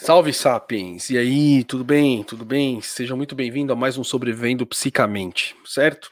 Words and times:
Salve 0.00 0.32
Sapiens! 0.32 1.10
E 1.10 1.18
aí, 1.18 1.64
tudo 1.64 1.82
bem? 1.82 2.22
Tudo 2.22 2.44
bem? 2.44 2.80
Sejam 2.80 3.16
muito 3.16 3.34
bem-vindos 3.34 3.72
a 3.72 3.76
mais 3.76 3.98
um 3.98 4.04
Sobrevivendo 4.04 4.64
Psicamente, 4.64 5.56
certo? 5.64 6.08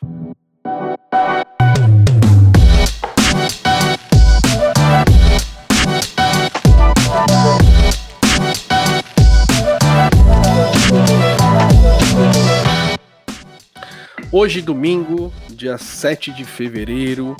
Hoje, 14.32 14.60
domingo, 14.60 15.32
dia 15.48 15.78
7 15.78 16.32
de 16.32 16.44
fevereiro 16.44 17.36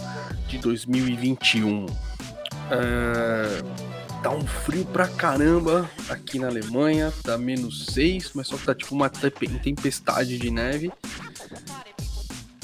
de 0.47 0.59
2021. 0.59 1.87
Uh 1.87 3.86
Tá 4.23 4.31
um 4.31 4.47
frio 4.47 4.85
pra 4.87 5.09
caramba 5.09 5.89
aqui 6.09 6.39
na 6.39 6.49
Alemanha, 6.49 7.13
tá 7.23 7.39
menos 7.39 7.87
6, 7.87 8.33
mas 8.35 8.49
só 8.49 8.57
que 8.57 8.65
tá 8.65 8.75
tipo 8.75 8.95
uma 8.95 9.09
tempestade 9.09 10.39
de 10.39 10.51
neve. 10.51 10.93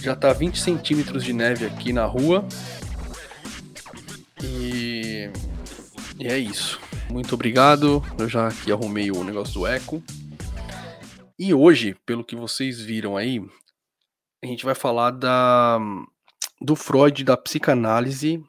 Já 0.00 0.16
tá 0.16 0.32
20 0.32 0.58
centímetros 0.58 1.24
de 1.24 1.32
neve 1.32 1.64
aqui 1.66 1.92
na 1.92 2.04
rua. 2.04 2.44
E, 4.42 5.30
e 6.18 6.26
é 6.26 6.36
isso. 6.38 6.80
Muito 7.10 7.34
obrigado. 7.34 8.02
Eu 8.18 8.28
já 8.28 8.48
aqui 8.48 8.72
arrumei 8.72 9.10
o 9.10 9.22
negócio 9.22 9.54
do 9.54 9.66
eco. 9.66 10.02
E 11.38 11.54
hoje, 11.54 11.96
pelo 12.04 12.24
que 12.24 12.34
vocês 12.34 12.80
viram 12.80 13.16
aí, 13.16 13.40
a 14.42 14.46
gente 14.46 14.64
vai 14.64 14.74
falar 14.74 15.10
da 15.10 15.78
do 16.60 16.76
Freud, 16.76 17.24
da 17.24 17.36
psicanálise 17.36 18.42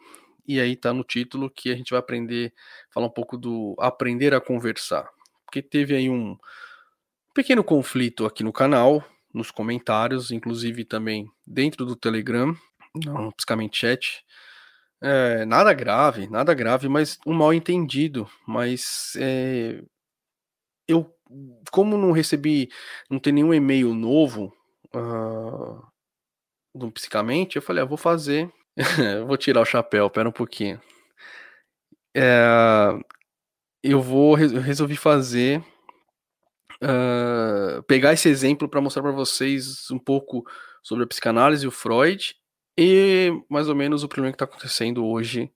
e 0.47 0.59
aí 0.59 0.75
tá 0.75 0.93
no 0.93 1.03
título 1.03 1.49
que 1.49 1.71
a 1.71 1.75
gente 1.75 1.91
vai 1.91 1.99
aprender, 1.99 2.53
falar 2.93 3.07
um 3.07 3.11
pouco 3.11 3.37
do 3.37 3.75
aprender 3.79 4.33
a 4.33 4.41
conversar. 4.41 5.09
Porque 5.45 5.61
teve 5.61 5.95
aí 5.95 6.09
um 6.09 6.37
pequeno 7.33 7.63
conflito 7.63 8.25
aqui 8.25 8.43
no 8.43 8.53
canal, 8.53 9.03
nos 9.33 9.51
comentários, 9.51 10.31
inclusive 10.31 10.85
também 10.85 11.27
dentro 11.45 11.85
do 11.85 11.95
Telegram, 11.95 12.55
no 13.05 13.31
Psicamente 13.33 13.79
Chat. 13.79 14.23
É, 15.01 15.45
nada 15.45 15.73
grave, 15.73 16.27
nada 16.29 16.53
grave, 16.53 16.87
mas 16.87 17.17
um 17.25 17.33
mal 17.33 17.53
entendido. 17.53 18.29
Mas 18.47 19.13
é, 19.17 19.81
eu, 20.87 21.13
como 21.71 21.97
não 21.97 22.11
recebi, 22.11 22.69
não 23.09 23.19
tem 23.19 23.33
nenhum 23.33 23.53
e-mail 23.53 23.93
novo 23.93 24.55
uh, 24.95 25.81
do 26.73 26.91
Psicamente, 26.91 27.55
eu 27.55 27.61
falei, 27.61 27.83
ah, 27.83 27.85
vou 27.85 27.97
fazer 27.97 28.51
vou 29.27 29.37
tirar 29.37 29.61
o 29.61 29.65
chapéu, 29.65 30.09
pera 30.09 30.29
um 30.29 30.31
pouquinho. 30.31 30.81
É, 32.15 32.99
eu 33.81 34.01
vou 34.01 34.37
eu 34.37 34.61
resolvi 34.61 34.95
fazer 34.95 35.63
uh, 36.81 37.81
pegar 37.83 38.13
esse 38.13 38.29
exemplo 38.29 38.69
para 38.69 38.81
mostrar 38.81 39.01
para 39.01 39.11
vocês 39.11 39.89
um 39.91 39.99
pouco 39.99 40.45
sobre 40.81 41.03
a 41.03 41.07
psicanálise 41.07 41.65
o 41.65 41.71
Freud 41.71 42.35
e 42.77 43.31
mais 43.49 43.67
ou 43.67 43.75
menos 43.75 44.03
o 44.03 44.07
problema 44.07 44.31
que 44.31 44.35
está 44.35 44.45
acontecendo 44.45 45.05
hoje 45.05 45.51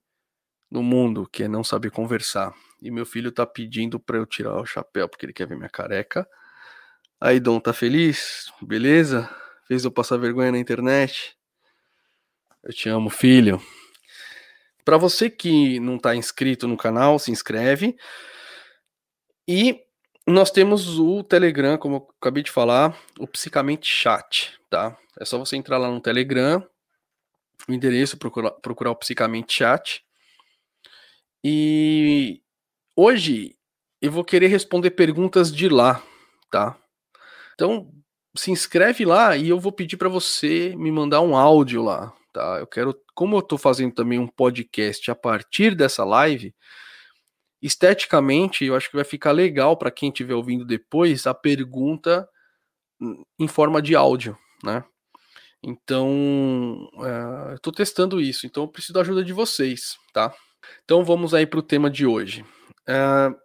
no 0.69 0.83
mundo, 0.83 1.27
que 1.31 1.43
é 1.43 1.47
não 1.47 1.63
saber 1.63 1.91
conversar. 1.91 2.53
E 2.81 2.91
meu 2.91 3.05
filho 3.05 3.31
tá 3.31 3.45
pedindo 3.45 3.99
para 3.99 4.17
eu 4.17 4.25
tirar 4.25 4.59
o 4.59 4.65
chapéu 4.65 5.07
porque 5.07 5.25
ele 5.25 5.33
quer 5.33 5.47
ver 5.47 5.55
minha 5.55 5.69
careca. 5.69 6.27
Aí 7.19 7.39
Dom 7.39 7.59
tá 7.59 7.73
feliz, 7.73 8.51
beleza? 8.61 9.29
Fez 9.67 9.83
eu 9.83 9.91
passar 9.91 10.17
vergonha 10.17 10.51
na 10.51 10.59
internet. 10.59 11.35
Eu 12.63 12.73
te 12.73 12.89
amo, 12.89 13.09
filho. 13.09 13.61
Para 14.87 14.97
você 14.97 15.29
que 15.29 15.81
não 15.81 15.97
está 15.97 16.15
inscrito 16.15 16.65
no 16.65 16.77
canal, 16.77 17.19
se 17.19 17.29
inscreve. 17.29 17.97
E 19.45 19.81
nós 20.25 20.49
temos 20.49 20.97
o 20.97 21.21
Telegram, 21.25 21.77
como 21.77 21.97
eu 21.97 22.07
acabei 22.21 22.41
de 22.41 22.49
falar, 22.49 22.97
o 23.19 23.27
Psicamente 23.27 23.85
Chat, 23.85 24.57
tá? 24.69 24.97
É 25.19 25.25
só 25.25 25.37
você 25.37 25.57
entrar 25.57 25.77
lá 25.77 25.91
no 25.91 25.99
Telegram, 25.99 26.65
o 27.67 27.73
endereço, 27.73 28.17
procurar, 28.17 28.51
procurar 28.51 28.91
o 28.91 28.95
Psicamente 28.95 29.55
Chat. 29.55 30.05
E 31.43 32.41
hoje 32.95 33.57
eu 34.01 34.09
vou 34.09 34.23
querer 34.23 34.47
responder 34.47 34.91
perguntas 34.91 35.53
de 35.53 35.67
lá, 35.67 36.01
tá? 36.49 36.77
Então, 37.55 37.91
se 38.37 38.51
inscreve 38.51 39.03
lá 39.03 39.35
e 39.35 39.49
eu 39.49 39.59
vou 39.59 39.73
pedir 39.73 39.97
para 39.97 40.07
você 40.07 40.73
me 40.77 40.93
mandar 40.93 41.19
um 41.19 41.35
áudio 41.35 41.83
lá, 41.83 42.15
tá? 42.37 42.59
Eu 42.59 42.67
quero, 42.67 42.95
como 43.15 43.35
eu 43.35 43.39
estou 43.39 43.57
fazendo 43.57 43.93
também 43.93 44.19
um 44.19 44.27
podcast 44.27 45.09
a 45.09 45.15
partir 45.15 45.75
dessa 45.75 46.03
live, 46.03 46.53
esteticamente 47.61 48.63
eu 48.63 48.75
acho 48.75 48.89
que 48.89 48.95
vai 48.95 49.03
ficar 49.03 49.31
legal 49.31 49.75
para 49.75 49.89
quem 49.91 50.09
estiver 50.09 50.35
ouvindo 50.35 50.63
depois 50.63 51.25
a 51.25 51.33
pergunta 51.33 52.29
em 53.39 53.47
forma 53.47 53.81
de 53.81 53.95
áudio, 53.95 54.37
né? 54.63 54.83
Então, 55.63 56.87
uh, 56.93 57.55
estou 57.55 57.73
testando 57.73 58.21
isso, 58.21 58.45
então 58.45 58.63
eu 58.63 58.67
preciso 58.67 58.93
da 58.93 59.01
ajuda 59.01 59.23
de 59.23 59.33
vocês, 59.33 59.97
tá? 60.13 60.33
Então 60.83 61.03
vamos 61.03 61.33
aí 61.33 61.47
para 61.47 61.59
o 61.59 61.63
tema 61.63 61.89
de 61.89 62.05
hoje. 62.05 62.45
Uh, 62.87 63.35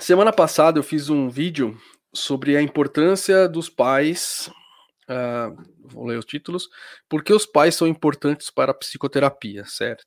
semana 0.00 0.32
passada 0.32 0.78
eu 0.78 0.82
fiz 0.82 1.10
um 1.10 1.28
vídeo 1.28 1.78
sobre 2.14 2.56
a 2.56 2.62
importância 2.62 3.46
dos 3.46 3.68
pais 3.68 4.50
Uh, 5.08 5.62
vou 5.80 6.06
ler 6.06 6.18
os 6.18 6.24
títulos. 6.24 6.68
Por 7.08 7.22
que 7.22 7.32
os 7.32 7.44
pais 7.46 7.74
são 7.74 7.86
importantes 7.86 8.50
para 8.50 8.70
a 8.70 8.74
psicoterapia, 8.74 9.64
certo? 9.66 10.06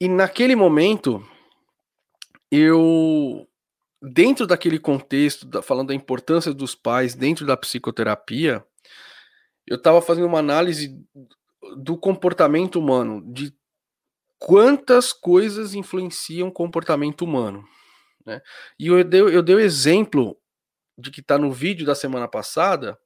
E 0.00 0.08
naquele 0.08 0.56
momento, 0.56 1.24
eu, 2.50 3.48
dentro 4.00 4.46
daquele 4.46 4.78
contexto, 4.78 5.46
da, 5.46 5.62
falando 5.62 5.88
da 5.88 5.94
importância 5.94 6.52
dos 6.52 6.74
pais 6.74 7.14
dentro 7.14 7.46
da 7.46 7.56
psicoterapia, 7.56 8.64
eu 9.66 9.76
estava 9.76 10.02
fazendo 10.02 10.26
uma 10.26 10.38
análise 10.38 10.96
do 11.76 11.96
comportamento 11.96 12.78
humano, 12.78 13.22
de 13.32 13.54
quantas 14.38 15.12
coisas 15.12 15.74
influenciam 15.74 16.48
o 16.48 16.52
comportamento 16.52 17.22
humano. 17.22 17.64
Né? 18.26 18.40
E 18.78 18.88
eu 18.88 19.04
dei, 19.04 19.20
eu 19.20 19.42
dei 19.42 19.54
o 19.54 19.60
exemplo 19.60 20.36
de 20.98 21.10
que 21.10 21.20
está 21.20 21.38
no 21.38 21.50
vídeo 21.50 21.86
da 21.86 21.94
semana 21.94 22.28
passada, 22.28 22.98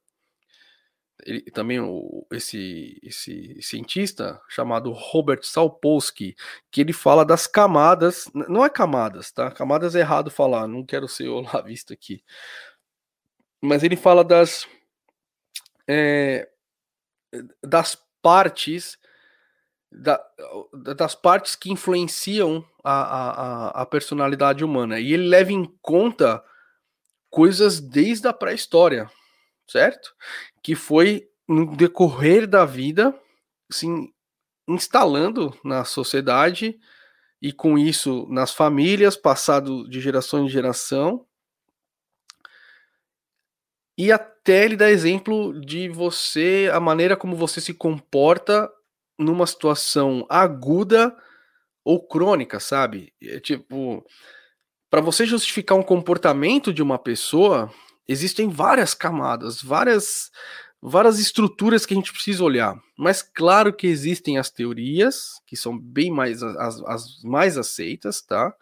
ele, 1.25 1.41
também 1.51 1.79
o, 1.79 2.25
esse, 2.31 2.99
esse 3.03 3.61
cientista 3.61 4.41
chamado 4.47 4.91
Robert 4.91 5.43
Salpolsky, 5.43 6.35
que 6.71 6.81
ele 6.81 6.93
fala 6.93 7.25
das 7.25 7.47
camadas, 7.47 8.29
não 8.33 8.63
é 8.63 8.69
camadas, 8.69 9.31
tá? 9.31 9.51
Camadas 9.51 9.95
é 9.95 9.99
errado 9.99 10.29
falar, 10.29 10.67
não 10.67 10.85
quero 10.85 11.07
ser 11.07 11.27
olavista 11.29 11.93
aqui. 11.93 12.23
Mas 13.61 13.83
ele 13.83 13.95
fala 13.95 14.23
das 14.23 14.67
é, 15.87 16.47
das 17.63 17.97
partes 18.21 18.97
da, 19.91 20.21
das 20.95 21.15
partes 21.15 21.55
que 21.55 21.71
influenciam 21.71 22.65
a, 22.83 22.91
a, 22.91 23.81
a 23.81 23.85
personalidade 23.85 24.63
humana. 24.63 24.99
E 24.99 25.13
ele 25.13 25.27
leva 25.27 25.51
em 25.51 25.65
conta 25.81 26.43
coisas 27.29 27.79
desde 27.79 28.27
a 28.27 28.33
pré-história, 28.33 29.09
certo? 29.67 30.13
Que 30.67 30.75
foi 30.75 31.29
no 31.47 31.77
decorrer 31.77 32.45
da 32.45 32.65
vida, 32.65 33.17
assim, 33.71 34.11
instalando 34.67 35.57
na 35.63 35.85
sociedade 35.85 36.77
e 37.41 37.53
com 37.53 37.77
isso 37.77 38.27
nas 38.29 38.51
famílias, 38.51 39.15
passado 39.15 39.87
de 39.89 40.01
geração 40.01 40.43
em 40.43 40.49
geração. 40.49 41.25
E 43.97 44.11
até 44.11 44.65
ele 44.65 44.75
dá 44.75 44.89
exemplo 44.91 45.57
de 45.61 45.87
você, 45.87 46.69
a 46.73 46.81
maneira 46.81 47.15
como 47.15 47.37
você 47.37 47.61
se 47.61 47.73
comporta 47.73 48.69
numa 49.17 49.47
situação 49.47 50.25
aguda 50.27 51.15
ou 51.81 52.05
crônica, 52.05 52.59
sabe? 52.59 53.13
É 53.23 53.39
tipo, 53.39 54.05
para 54.89 54.99
você 54.99 55.25
justificar 55.25 55.77
um 55.77 55.83
comportamento 55.83 56.73
de 56.73 56.83
uma 56.83 56.99
pessoa, 56.99 57.73
existem 58.07 58.49
várias 58.49 58.93
camadas, 58.93 59.61
várias 59.61 60.31
várias 60.81 61.19
estruturas 61.19 61.85
que 61.85 61.93
a 61.93 61.97
gente 61.97 62.13
precisa 62.13 62.43
olhar. 62.43 62.79
Mas 62.97 63.21
claro 63.21 63.73
que 63.73 63.87
existem 63.87 64.37
as 64.37 64.49
teorias, 64.49 65.41
que 65.45 65.55
são 65.55 65.77
bem 65.77 66.11
mais 66.11 66.41
as, 66.43 66.81
as 66.83 67.23
mais 67.23 67.57
aceitas, 67.57 68.21
tá? 68.21 68.53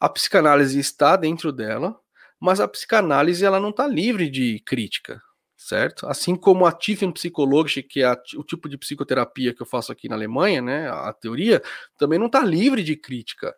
A 0.00 0.08
psicanálise 0.08 0.78
está 0.78 1.16
dentro 1.16 1.52
dela, 1.52 1.98
mas 2.40 2.60
a 2.60 2.68
psicanálise 2.68 3.44
ela 3.44 3.60
não 3.60 3.70
está 3.70 3.86
livre 3.86 4.28
de 4.28 4.60
crítica, 4.60 5.20
certo? 5.56 6.06
Assim 6.06 6.36
como 6.36 6.66
a 6.66 6.72
Tiefenpsychologie, 6.72 7.82
que 7.82 8.00
é 8.02 8.06
a, 8.06 8.16
o 8.36 8.44
tipo 8.44 8.68
de 8.68 8.78
psicoterapia 8.78 9.54
que 9.54 9.62
eu 9.62 9.66
faço 9.66 9.90
aqui 9.90 10.08
na 10.08 10.14
Alemanha, 10.14 10.60
né? 10.60 10.88
A 10.90 11.12
teoria 11.12 11.62
também 11.98 12.18
não 12.18 12.26
está 12.26 12.44
livre 12.44 12.82
de 12.82 12.96
crítica. 12.96 13.54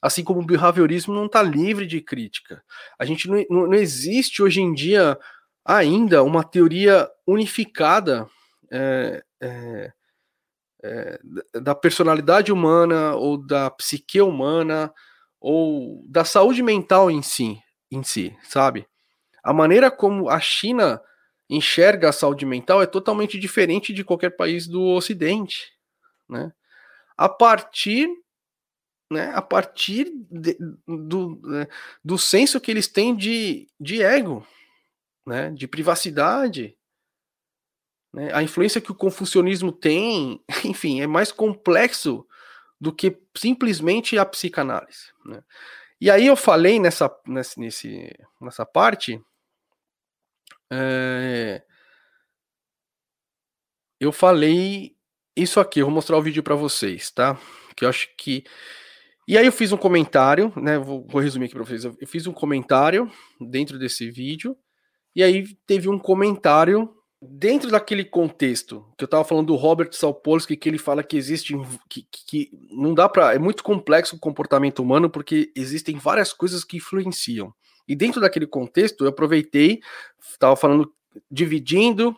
Assim 0.00 0.24
como 0.24 0.40
o 0.40 0.46
behaviorismo 0.46 1.14
não 1.14 1.26
está 1.26 1.42
livre 1.42 1.86
de 1.86 2.00
crítica. 2.00 2.62
A 2.98 3.04
gente 3.04 3.28
não, 3.28 3.68
não, 3.68 3.74
existe 3.74 4.42
hoje 4.42 4.60
em 4.60 4.72
dia 4.72 5.18
ainda 5.64 6.22
uma 6.22 6.42
teoria 6.42 7.08
unificada 7.26 8.26
é, 8.70 9.22
é, 9.40 9.92
é, 10.82 11.20
da 11.60 11.74
personalidade 11.74 12.50
humana 12.50 13.14
ou 13.14 13.36
da 13.36 13.70
psique 13.70 14.20
humana 14.20 14.92
ou 15.40 16.02
da 16.08 16.24
saúde 16.24 16.62
mental 16.62 17.10
em 17.10 17.22
si, 17.22 17.58
em 17.90 18.02
si, 18.02 18.36
sabe? 18.42 18.86
A 19.42 19.52
maneira 19.52 19.90
como 19.90 20.28
a 20.28 20.40
China 20.40 21.00
enxerga 21.48 22.10
a 22.10 22.12
saúde 22.12 22.46
mental 22.46 22.80
é 22.80 22.86
totalmente 22.86 23.38
diferente 23.38 23.92
de 23.92 24.04
qualquer 24.04 24.30
país 24.30 24.66
do 24.66 24.82
Ocidente, 24.82 25.72
né? 26.28 26.52
A 27.16 27.28
partir, 27.28 28.08
né? 29.10 29.32
A 29.34 29.42
partir 29.42 30.12
de, 30.30 30.56
do, 30.86 31.40
né, 31.42 31.66
do 32.04 32.16
senso 32.16 32.60
que 32.60 32.70
eles 32.70 32.86
têm 32.86 33.14
de, 33.16 33.68
de 33.78 34.02
ego, 34.02 34.46
né? 35.26 35.50
De 35.50 35.66
privacidade, 35.66 36.76
né? 38.12 38.32
A 38.34 38.42
influência 38.42 38.80
que 38.80 38.90
o 38.90 38.94
confucionismo 38.94 39.72
tem, 39.72 40.42
enfim, 40.64 41.00
é 41.00 41.06
mais 41.06 41.30
complexo 41.30 42.26
do 42.80 42.92
que 42.92 43.16
simplesmente 43.36 44.18
a 44.18 44.24
psicanálise. 44.24 45.12
Né? 45.24 45.42
E 46.00 46.10
aí 46.10 46.26
eu 46.26 46.36
falei 46.36 46.80
nessa, 46.80 47.14
nesse, 47.26 47.60
nesse, 47.60 48.18
nessa 48.40 48.64
parte. 48.64 49.22
É, 50.72 51.62
eu 53.98 54.12
falei 54.12 54.96
isso 55.36 55.60
aqui, 55.60 55.80
eu 55.80 55.86
vou 55.86 55.94
mostrar 55.94 56.16
o 56.16 56.22
vídeo 56.22 56.42
para 56.42 56.54
vocês, 56.54 57.10
tá? 57.10 57.38
Que 57.76 57.84
eu 57.84 57.88
acho 57.88 58.08
que. 58.16 58.44
E 59.30 59.38
aí 59.38 59.46
eu 59.46 59.52
fiz 59.52 59.70
um 59.70 59.76
comentário, 59.76 60.52
né? 60.56 60.76
Vou, 60.76 61.06
vou 61.08 61.20
resumir 61.20 61.44
aqui 61.44 61.54
para 61.54 61.62
vocês. 61.62 61.84
Eu 61.84 61.94
fiz 62.04 62.26
um 62.26 62.32
comentário 62.32 63.08
dentro 63.40 63.78
desse 63.78 64.10
vídeo, 64.10 64.56
e 65.14 65.22
aí 65.22 65.46
teve 65.68 65.88
um 65.88 66.00
comentário 66.00 66.92
dentro 67.22 67.70
daquele 67.70 68.04
contexto 68.04 68.84
que 68.98 69.04
eu 69.04 69.06
estava 69.06 69.22
falando 69.22 69.46
do 69.46 69.54
Robert 69.54 69.92
Sapolsky, 69.92 70.56
que 70.56 70.68
ele 70.68 70.78
fala 70.78 71.04
que 71.04 71.16
existe 71.16 71.54
que, 71.88 72.04
que 72.10 72.50
não 72.72 72.92
dá 72.92 73.08
para 73.08 73.32
é 73.32 73.38
muito 73.38 73.62
complexo 73.62 74.16
o 74.16 74.18
comportamento 74.18 74.82
humano 74.82 75.08
porque 75.08 75.52
existem 75.54 75.96
várias 75.96 76.32
coisas 76.32 76.64
que 76.64 76.78
influenciam. 76.78 77.54
E 77.86 77.94
dentro 77.94 78.20
daquele 78.20 78.48
contexto, 78.48 79.04
eu 79.04 79.10
aproveitei, 79.10 79.78
estava 80.28 80.56
falando 80.56 80.92
dividindo 81.30 82.16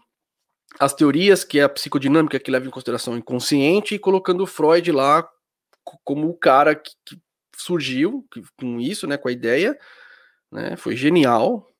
as 0.80 0.94
teorias 0.94 1.44
que 1.44 1.58
é 1.58 1.64
a 1.64 1.68
psicodinâmica 1.68 2.40
que 2.40 2.50
leva 2.50 2.66
em 2.66 2.70
consideração 2.70 3.12
o 3.12 3.18
inconsciente 3.18 3.96
e 3.96 3.98
colocando 3.98 4.46
Freud 4.46 4.90
lá 4.90 5.28
como 6.04 6.28
o 6.28 6.34
cara 6.34 6.74
que, 6.74 6.92
que 7.04 7.20
surgiu 7.56 8.26
com 8.58 8.80
isso, 8.80 9.06
né, 9.06 9.16
com 9.16 9.28
a 9.28 9.32
ideia, 9.32 9.78
né, 10.50 10.76
foi 10.76 10.96
genial, 10.96 11.72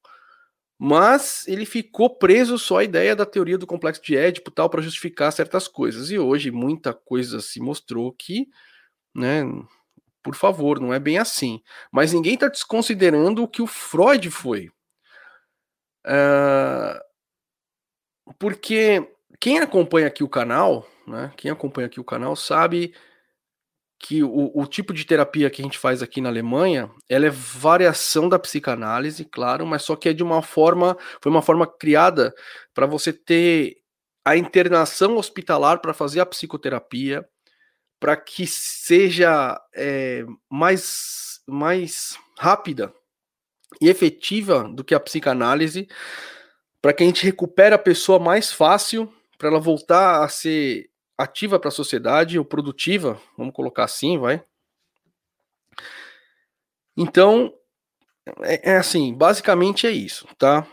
mas 0.79 1.47
ele 1.47 1.65
ficou 1.65 2.11
preso 2.11 2.59
só 2.59 2.79
à 2.79 2.85
ideia 2.85 3.15
da 3.15 3.25
teoria 3.25 3.57
do 3.57 3.69
complexo 3.69 4.03
de 4.03 4.17
Édipo 4.17 4.51
tal 4.51 4.69
para 4.69 4.83
justificar 4.83 5.33
certas 5.33 5.69
coisas. 5.69 6.11
E 6.11 6.19
hoje 6.19 6.51
muita 6.51 6.93
coisa 6.93 7.41
se 7.41 7.61
mostrou 7.61 8.13
que, 8.13 8.49
né, 9.15 9.45
por 10.25 10.35
favor, 10.35 10.81
não 10.81 10.93
é 10.93 10.99
bem 10.99 11.19
assim. 11.19 11.63
Mas 11.93 12.13
ninguém 12.13 12.35
está 12.35 12.49
desconsiderando 12.49 13.45
o 13.45 13.49
que 13.49 13.63
o 13.63 13.67
Freud 13.69 14.29
foi. 14.29 14.71
Uh, 16.05 16.99
porque 18.37 19.09
quem 19.39 19.61
acompanha 19.61 20.09
aqui 20.09 20.25
o 20.25 20.29
canal, 20.29 20.85
né, 21.07 21.33
quem 21.37 21.49
acompanha 21.49 21.87
aqui 21.87 22.01
o 22.01 22.05
canal 22.05 22.35
sabe 22.35 22.93
que 24.03 24.25
o, 24.25 24.51
o, 24.53 24.67
tipo 24.67 24.93
de 24.93 25.05
terapia 25.05 25.49
que 25.49 25.63
a 25.63 25.65
gente 25.65 25.79
faz 25.79 26.03
aqui 26.03 26.21
na 26.21 26.29
Alemanha, 26.29 26.91
ela 27.09 27.27
é 27.27 27.31
variação 27.31 28.29
da 28.29 28.37
psicanálise, 28.37 29.25
claro, 29.25 29.65
mas 29.65 29.83
só 29.83 29.95
que 29.95 30.09
é 30.09 30.13
de 30.13 30.25
uma 30.25 30.43
forma, 30.43 30.99
foi 31.21 31.31
uma 31.31 31.41
forma 31.41 31.69
criada 31.69 32.35
para 32.75 32.85
você 32.85 33.13
ter 33.13 33.77
a 34.25 34.37
internação 34.37 35.17
hospitalar 35.17 35.81
para 35.81 35.95
fazer 35.95 36.19
a 36.19 36.27
psicoterapia, 36.27 37.25
para 38.01 38.17
que 38.17 38.45
seja 38.45 39.57
é, 39.73 40.25
mais, 40.51 41.41
mais 41.47 42.19
rápida 42.37 42.93
e 43.81 43.89
efetiva 43.89 44.65
do 44.65 44.83
que 44.83 44.97
a 44.97 45.01
psicanálise, 45.01 45.87
para 46.81 46.93
que 46.93 47.05
a 47.05 47.07
gente 47.07 47.25
recupere 47.25 47.73
a 47.73 47.79
pessoa 47.79 48.19
mais 48.19 48.53
fácil, 48.53 49.13
para 49.39 49.49
ela 49.49 49.61
voltar 49.61 50.25
a 50.25 50.29
ser 50.29 50.91
ativa 51.17 51.59
para 51.59 51.69
a 51.69 51.73
sociedade 51.73 52.39
ou 52.39 52.45
produtiva, 52.45 53.21
vamos 53.37 53.55
colocar 53.55 53.85
assim, 53.85 54.19
vai. 54.19 54.43
Então, 56.97 57.53
é, 58.43 58.73
é, 58.73 58.77
assim, 58.77 59.15
basicamente 59.15 59.87
é 59.87 59.91
isso, 59.91 60.27
tá? 60.39 60.67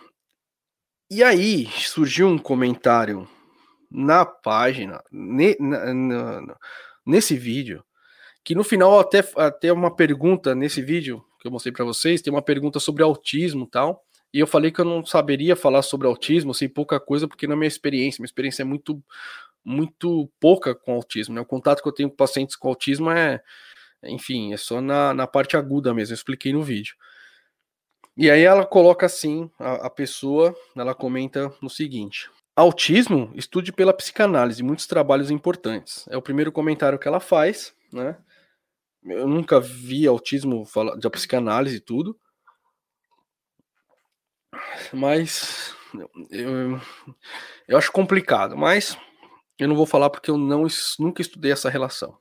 E 1.10 1.24
aí 1.24 1.66
surgiu 1.68 2.28
um 2.28 2.38
comentário 2.38 3.28
na 3.90 4.26
página, 4.26 5.02
ne, 5.12 5.56
na, 5.60 5.94
na, 5.94 6.58
nesse 7.06 7.36
vídeo, 7.36 7.84
que 8.44 8.54
no 8.54 8.64
final 8.64 9.00
até, 9.00 9.24
até 9.36 9.74
uma 9.74 9.96
pergunta 9.96 10.54
nesse 10.54 10.82
vídeo 10.82 11.24
que 11.40 11.48
eu 11.48 11.52
mostrei 11.52 11.72
para 11.72 11.86
vocês, 11.86 12.22
tem 12.22 12.32
uma 12.32 12.42
pergunta 12.42 12.80
sobre 12.80 13.02
autismo 13.02 13.64
e 13.66 13.70
tal. 13.70 14.04
E 14.32 14.40
eu 14.40 14.46
falei 14.46 14.72
que 14.72 14.80
eu 14.80 14.86
não 14.86 15.04
saberia 15.04 15.56
falar 15.56 15.82
sobre 15.82 16.06
autismo, 16.06 16.54
sei 16.54 16.70
pouca 16.70 17.00
coisa, 17.00 17.28
porque 17.28 17.48
na 17.48 17.56
minha 17.56 17.68
experiência, 17.68 18.22
minha 18.22 18.28
experiência 18.28 18.62
é 18.62 18.66
muito 18.66 19.02
muito 19.64 20.30
pouca 20.40 20.74
com 20.74 20.94
autismo. 20.94 21.36
Né? 21.36 21.42
O 21.42 21.46
contato 21.46 21.82
que 21.82 21.88
eu 21.88 21.94
tenho 21.94 22.10
com 22.10 22.16
pacientes 22.16 22.56
com 22.56 22.68
autismo 22.68 23.12
é, 23.12 23.42
enfim, 24.04 24.54
é 24.54 24.58
só 24.58 24.82
na, 24.82 25.14
na 25.14 25.28
parte 25.28 25.58
aguda 25.58 25.94
mesmo, 25.94 26.14
eu 26.14 26.16
expliquei 26.16 26.54
no 26.54 26.64
vídeo. 26.64 26.96
E 28.16 28.30
aí 28.30 28.42
ela 28.42 28.66
coloca 28.66 29.06
assim, 29.06 29.50
a, 29.60 29.88
a 29.88 29.90
pessoa, 29.90 30.56
ela 30.76 30.94
comenta 30.94 31.54
no 31.62 31.70
seguinte: 31.70 32.30
Autismo, 32.56 33.32
estude 33.36 33.72
pela 33.72 33.94
psicanálise, 33.94 34.62
muitos 34.62 34.86
trabalhos 34.86 35.32
importantes. 35.32 36.06
É 36.10 36.18
o 36.18 36.22
primeiro 36.22 36.52
comentário 36.52 37.00
que 37.00 37.08
ela 37.08 37.22
faz, 37.22 37.74
né? 37.92 38.18
Eu 39.02 39.28
nunca 39.28 39.62
vi 39.62 40.06
autismo 40.06 40.66
falar 40.66 40.98
de 40.98 41.10
psicanálise 41.10 41.78
e 41.78 41.80
tudo. 41.80 42.20
Mas 44.92 45.74
eu, 46.30 46.82
eu 47.68 47.78
acho 47.78 47.92
complicado, 47.94 48.58
mas 48.58 48.98
eu 49.60 49.68
não 49.68 49.76
vou 49.76 49.86
falar 49.86 50.10
porque 50.10 50.32
eu 50.32 50.38
não, 50.38 50.66
nunca 50.98 51.22
estudei 51.22 51.52
essa 51.52 51.70
relação. 51.70 52.18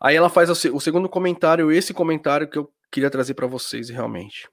Aí 0.00 0.16
ela 0.16 0.28
faz 0.28 0.50
o 0.50 0.80
segundo 0.80 1.08
comentário, 1.08 1.70
esse 1.70 1.94
comentário 1.94 2.48
que 2.48 2.58
eu 2.58 2.72
queria 2.90 3.10
trazer 3.10 3.34
para 3.34 3.46
vocês 3.46 3.88
realmente. 3.88 4.48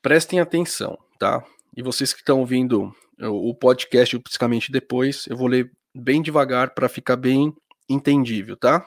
Prestem 0.00 0.40
atenção, 0.40 0.98
tá? 1.18 1.44
E 1.76 1.82
vocês 1.82 2.12
que 2.12 2.20
estão 2.20 2.40
ouvindo 2.40 2.94
o 3.20 3.54
podcast 3.54 4.18
Psicamente 4.20 4.70
depois, 4.70 5.26
eu 5.26 5.36
vou 5.36 5.46
ler 5.46 5.70
bem 5.94 6.22
devagar 6.22 6.74
para 6.74 6.88
ficar 6.88 7.16
bem 7.16 7.54
entendível, 7.88 8.56
tá? 8.56 8.86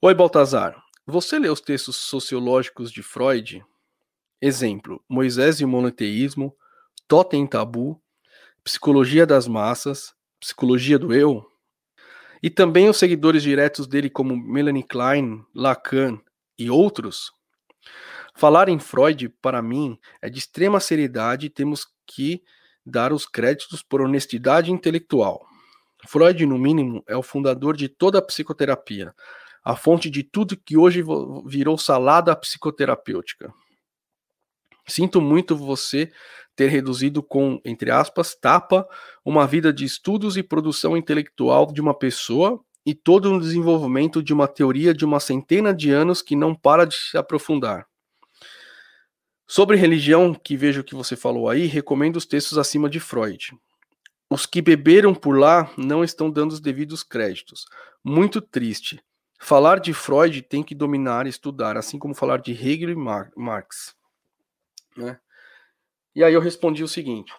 Oi, 0.00 0.14
Baltazar. 0.14 0.82
Você 1.06 1.38
lê 1.38 1.48
os 1.48 1.60
textos 1.60 1.96
sociológicos 1.96 2.90
de 2.90 3.02
Freud? 3.02 3.64
Exemplo: 4.40 5.02
Moisés 5.08 5.60
e 5.60 5.64
o 5.64 5.68
monoteísmo, 5.68 6.54
Totem 7.06 7.46
Tabu, 7.46 8.00
Psicologia 8.62 9.26
das 9.26 9.46
Massas, 9.46 10.14
Psicologia 10.44 10.98
do 10.98 11.14
Eu, 11.14 11.50
e 12.42 12.50
também 12.50 12.86
os 12.86 12.98
seguidores 12.98 13.42
diretos 13.42 13.86
dele, 13.86 14.10
como 14.10 14.36
Melanie 14.36 14.82
Klein, 14.82 15.42
Lacan 15.54 16.20
e 16.58 16.68
outros, 16.68 17.32
falar 18.34 18.68
em 18.68 18.78
Freud, 18.78 19.30
para 19.40 19.62
mim, 19.62 19.98
é 20.20 20.28
de 20.28 20.38
extrema 20.38 20.80
seriedade 20.80 21.46
e 21.46 21.50
temos 21.50 21.86
que 22.06 22.42
dar 22.84 23.10
os 23.10 23.24
créditos 23.24 23.82
por 23.82 24.02
honestidade 24.02 24.70
intelectual. 24.70 25.46
Freud, 26.06 26.44
no 26.44 26.58
mínimo, 26.58 27.02
é 27.08 27.16
o 27.16 27.22
fundador 27.22 27.74
de 27.74 27.88
toda 27.88 28.18
a 28.18 28.22
psicoterapia, 28.22 29.14
a 29.64 29.74
fonte 29.74 30.10
de 30.10 30.22
tudo 30.22 30.58
que 30.58 30.76
hoje 30.76 31.02
virou 31.46 31.78
salada 31.78 32.36
psicoterapêutica. 32.36 33.50
Sinto 34.86 35.22
muito 35.22 35.56
você 35.56 36.12
ter 36.56 36.68
reduzido 36.68 37.22
com, 37.22 37.60
entre 37.64 37.90
aspas, 37.90 38.34
tapa, 38.34 38.86
uma 39.24 39.46
vida 39.46 39.72
de 39.72 39.84
estudos 39.84 40.36
e 40.36 40.42
produção 40.42 40.96
intelectual 40.96 41.72
de 41.72 41.80
uma 41.80 41.94
pessoa 41.94 42.60
e 42.86 42.94
todo 42.94 43.30
um 43.30 43.38
desenvolvimento 43.38 44.22
de 44.22 44.32
uma 44.32 44.46
teoria 44.46 44.92
de 44.92 45.04
uma 45.04 45.18
centena 45.18 45.72
de 45.72 45.90
anos 45.90 46.20
que 46.20 46.36
não 46.36 46.54
para 46.54 46.84
de 46.84 46.94
se 46.94 47.16
aprofundar. 47.16 47.86
Sobre 49.46 49.76
religião, 49.76 50.34
que 50.34 50.56
vejo 50.56 50.84
que 50.84 50.94
você 50.94 51.16
falou 51.16 51.48
aí, 51.48 51.66
recomendo 51.66 52.16
os 52.16 52.26
textos 52.26 52.58
acima 52.58 52.88
de 52.88 52.98
Freud. 52.98 53.52
Os 54.30 54.46
que 54.46 54.62
beberam 54.62 55.14
por 55.14 55.38
lá 55.38 55.70
não 55.76 56.02
estão 56.02 56.30
dando 56.30 56.52
os 56.52 56.60
devidos 56.60 57.02
créditos. 57.02 57.66
Muito 58.02 58.40
triste. 58.40 59.02
Falar 59.38 59.80
de 59.80 59.92
Freud 59.92 60.42
tem 60.42 60.62
que 60.62 60.74
dominar 60.74 61.26
e 61.26 61.30
estudar, 61.30 61.76
assim 61.76 61.98
como 61.98 62.14
falar 62.14 62.38
de 62.38 62.52
Hegel 62.52 62.90
e 62.90 62.96
Marx. 63.36 63.94
Né? 64.96 65.18
E 66.14 66.22
aí 66.22 66.32
eu 66.32 66.40
respondi 66.40 66.82
o 66.82 66.88
seguinte: 66.88 67.32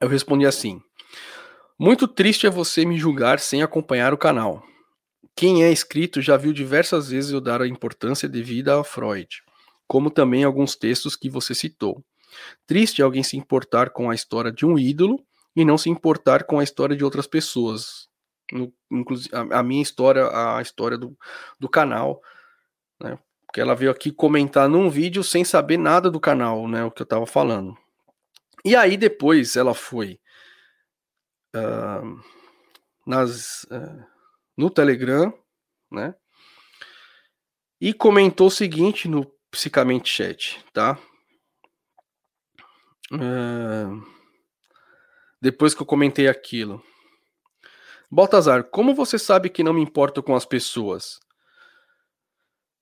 eu 0.00 0.08
respondi 0.08 0.46
assim. 0.46 0.80
Muito 1.78 2.06
triste 2.06 2.46
é 2.46 2.50
você 2.50 2.84
me 2.84 2.98
julgar 2.98 3.40
sem 3.40 3.62
acompanhar 3.62 4.12
o 4.12 4.18
canal. 4.18 4.62
Quem 5.34 5.64
é 5.64 5.72
inscrito 5.72 6.20
já 6.20 6.36
viu 6.36 6.52
diversas 6.52 7.08
vezes 7.08 7.32
eu 7.32 7.40
dar 7.40 7.62
a 7.62 7.66
importância 7.66 8.28
devida 8.28 8.78
a 8.78 8.84
Freud, 8.84 9.42
como 9.88 10.10
também 10.10 10.44
alguns 10.44 10.76
textos 10.76 11.16
que 11.16 11.30
você 11.30 11.54
citou. 11.54 12.04
Triste 12.66 13.00
é 13.00 13.04
alguém 13.04 13.22
se 13.22 13.36
importar 13.36 13.90
com 13.90 14.10
a 14.10 14.14
história 14.14 14.52
de 14.52 14.64
um 14.64 14.78
ídolo 14.78 15.18
e 15.56 15.64
não 15.64 15.76
se 15.78 15.90
importar 15.90 16.44
com 16.44 16.58
a 16.58 16.64
história 16.64 16.96
de 16.96 17.04
outras 17.04 17.26
pessoas. 17.26 18.08
No, 18.50 18.72
inclusive, 18.90 19.34
a, 19.34 19.60
a, 19.60 19.62
minha 19.62 19.82
história, 19.82 20.28
a 20.28 20.60
história 20.60 20.98
do, 20.98 21.16
do 21.58 21.68
canal, 21.68 22.20
né? 23.00 23.18
Porque 23.46 23.60
ela 23.60 23.74
veio 23.74 23.90
aqui 23.90 24.10
comentar 24.10 24.68
num 24.68 24.88
vídeo 24.88 25.22
sem 25.22 25.44
saber 25.44 25.78
nada 25.78 26.10
do 26.10 26.20
canal, 26.20 26.66
né? 26.68 26.84
O 26.84 26.90
que 26.90 27.02
eu 27.02 27.06
tava 27.06 27.26
falando. 27.26 27.76
E 28.64 28.76
aí 28.76 28.96
depois 28.96 29.56
ela 29.56 29.74
foi 29.74 30.20
uh, 31.54 32.22
nas, 33.06 33.64
uh, 33.64 34.06
no 34.56 34.70
Telegram, 34.70 35.32
né? 35.90 36.14
E 37.80 37.92
comentou 37.92 38.46
o 38.46 38.50
seguinte 38.50 39.08
no 39.08 39.26
Psicamente 39.50 40.08
Chat, 40.08 40.64
tá? 40.72 40.98
Uh, 43.12 44.00
depois 45.40 45.74
que 45.74 45.82
eu 45.82 45.86
comentei 45.86 46.28
aquilo. 46.28 46.82
Baltazar, 48.08 48.64
como 48.64 48.94
você 48.94 49.18
sabe 49.18 49.50
que 49.50 49.64
não 49.64 49.72
me 49.72 49.80
importo 49.80 50.22
com 50.22 50.36
as 50.36 50.44
pessoas? 50.44 51.18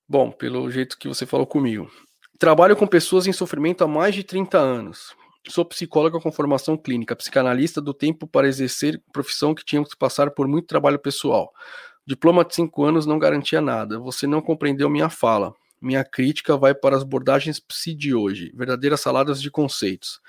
Bom, 0.06 0.30
pelo 0.30 0.70
jeito 0.70 0.98
que 0.98 1.08
você 1.08 1.24
falou 1.24 1.46
comigo. 1.46 1.90
Trabalho 2.38 2.76
com 2.76 2.86
pessoas 2.86 3.26
em 3.26 3.32
sofrimento 3.32 3.82
há 3.82 3.88
mais 3.88 4.14
de 4.14 4.24
30 4.24 4.58
anos. 4.58 5.14
Sou 5.48 5.64
psicóloga 5.64 6.20
com 6.20 6.30
formação 6.30 6.76
clínica, 6.76 7.16
psicanalista 7.16 7.80
do 7.80 7.94
tempo 7.94 8.26
para 8.26 8.46
exercer 8.46 9.02
profissão 9.12 9.54
que 9.54 9.64
tinha 9.64 9.82
que 9.82 9.96
passar 9.96 10.30
por 10.30 10.46
muito 10.46 10.66
trabalho 10.66 10.98
pessoal. 10.98 11.50
Diploma 12.06 12.44
de 12.44 12.54
5 12.54 12.84
anos 12.84 13.06
não 13.06 13.18
garantia 13.18 13.60
nada. 13.60 13.98
Você 13.98 14.26
não 14.26 14.42
compreendeu 14.42 14.90
minha 14.90 15.08
fala. 15.08 15.54
Minha 15.80 16.04
crítica 16.04 16.56
vai 16.56 16.74
para 16.74 16.96
as 16.96 17.02
abordagens 17.02 17.58
psi 17.58 17.94
de 17.94 18.14
hoje, 18.14 18.52
verdadeiras 18.54 19.00
saladas 19.00 19.40
de 19.40 19.50
conceitos. 19.50 20.20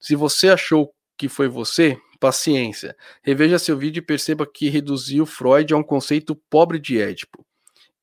Se 0.00 0.16
você 0.16 0.48
achou 0.48 0.94
que 1.16 1.28
foi 1.28 1.46
você, 1.46 1.98
paciência. 2.18 2.96
Reveja 3.22 3.58
seu 3.58 3.76
vídeo 3.76 4.00
e 4.00 4.06
perceba 4.06 4.46
que 4.46 4.70
reduziu 4.70 5.26
Freud 5.26 5.74
a 5.74 5.76
um 5.76 5.82
conceito 5.82 6.34
pobre 6.48 6.78
de 6.78 6.98
Édipo. 6.98 7.44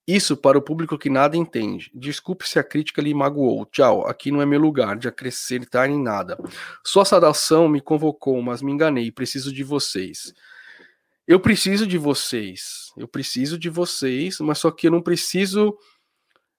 Isso 0.08 0.36
para 0.36 0.58
o 0.58 0.62
público 0.62 0.98
que 0.98 1.10
nada 1.10 1.38
entende. 1.38 1.92
Desculpe 1.94 2.48
se 2.48 2.58
a 2.58 2.64
crítica 2.64 3.02
lhe 3.02 3.14
magoou. 3.14 3.66
Tchau, 3.66 4.08
aqui 4.08 4.32
não 4.32 4.42
é 4.42 4.46
meu 4.46 4.60
lugar 4.60 4.98
de 4.98 5.08
acrescentar 5.08 5.90
em 5.90 6.02
nada. 6.02 6.38
Sua 6.84 7.06
saudação 7.06 7.70
me 7.70 7.80
convocou, 7.80 8.42
mas 8.42 8.62
me 8.62 8.72
enganei. 8.72 9.12
Preciso 9.12 9.54
de 9.54 9.64
vocês. 9.64 10.34
Eu 11.28 11.40
preciso 11.40 11.86
de 11.86 11.98
vocês. 11.98 12.92
Eu 12.98 13.08
preciso 13.08 13.58
de 13.58 13.70
vocês, 13.70 14.40
mas 14.40 14.58
só 14.58 14.72
que 14.72 14.88
eu 14.88 14.92
não 14.92 15.02
preciso 15.02 15.78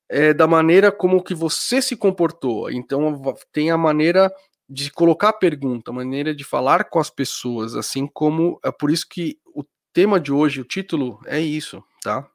é, 0.09 0.33
da 0.33 0.47
maneira 0.47 0.93
como 0.93 1.23
que 1.23 1.35
você 1.35 1.83
se 1.83 1.97
comportou. 1.97 2.71
Então 2.71 3.35
tem 3.53 3.71
a 3.71 3.77
maneira 3.77 4.33
de 4.69 4.91
colocar 4.91 5.31
a 5.31 5.35
pergunta, 5.35 5.91
a 5.91 5.95
maneira 5.95 6.35
de 6.35 6.45
falar 6.45 6.85
com 6.85 6.99
as 6.99 7.11
pessoas, 7.11 7.75
assim 7.75 8.07
como 8.07 8.59
é 8.65 8.71
por 8.71 8.91
isso 8.91 9.07
que 9.09 9.39
o 9.55 9.65
tema 9.93 10.19
de 10.19 10.33
hoje, 10.33 10.61
o 10.61 10.65
título 10.65 11.21
é 11.27 11.41
isso, 11.41 11.83
tá? 12.03 12.27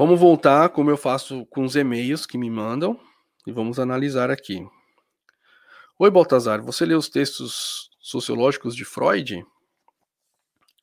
Vamos 0.00 0.18
voltar, 0.18 0.70
como 0.70 0.88
eu 0.88 0.96
faço 0.96 1.44
com 1.50 1.62
os 1.62 1.76
e-mails 1.76 2.24
que 2.24 2.38
me 2.38 2.48
mandam, 2.48 2.98
e 3.46 3.52
vamos 3.52 3.78
analisar 3.78 4.30
aqui. 4.30 4.66
Oi, 5.98 6.10
Baltazar, 6.10 6.62
você 6.62 6.86
leu 6.86 6.96
os 6.96 7.10
textos 7.10 7.90
sociológicos 8.00 8.74
de 8.74 8.82
Freud? 8.82 9.44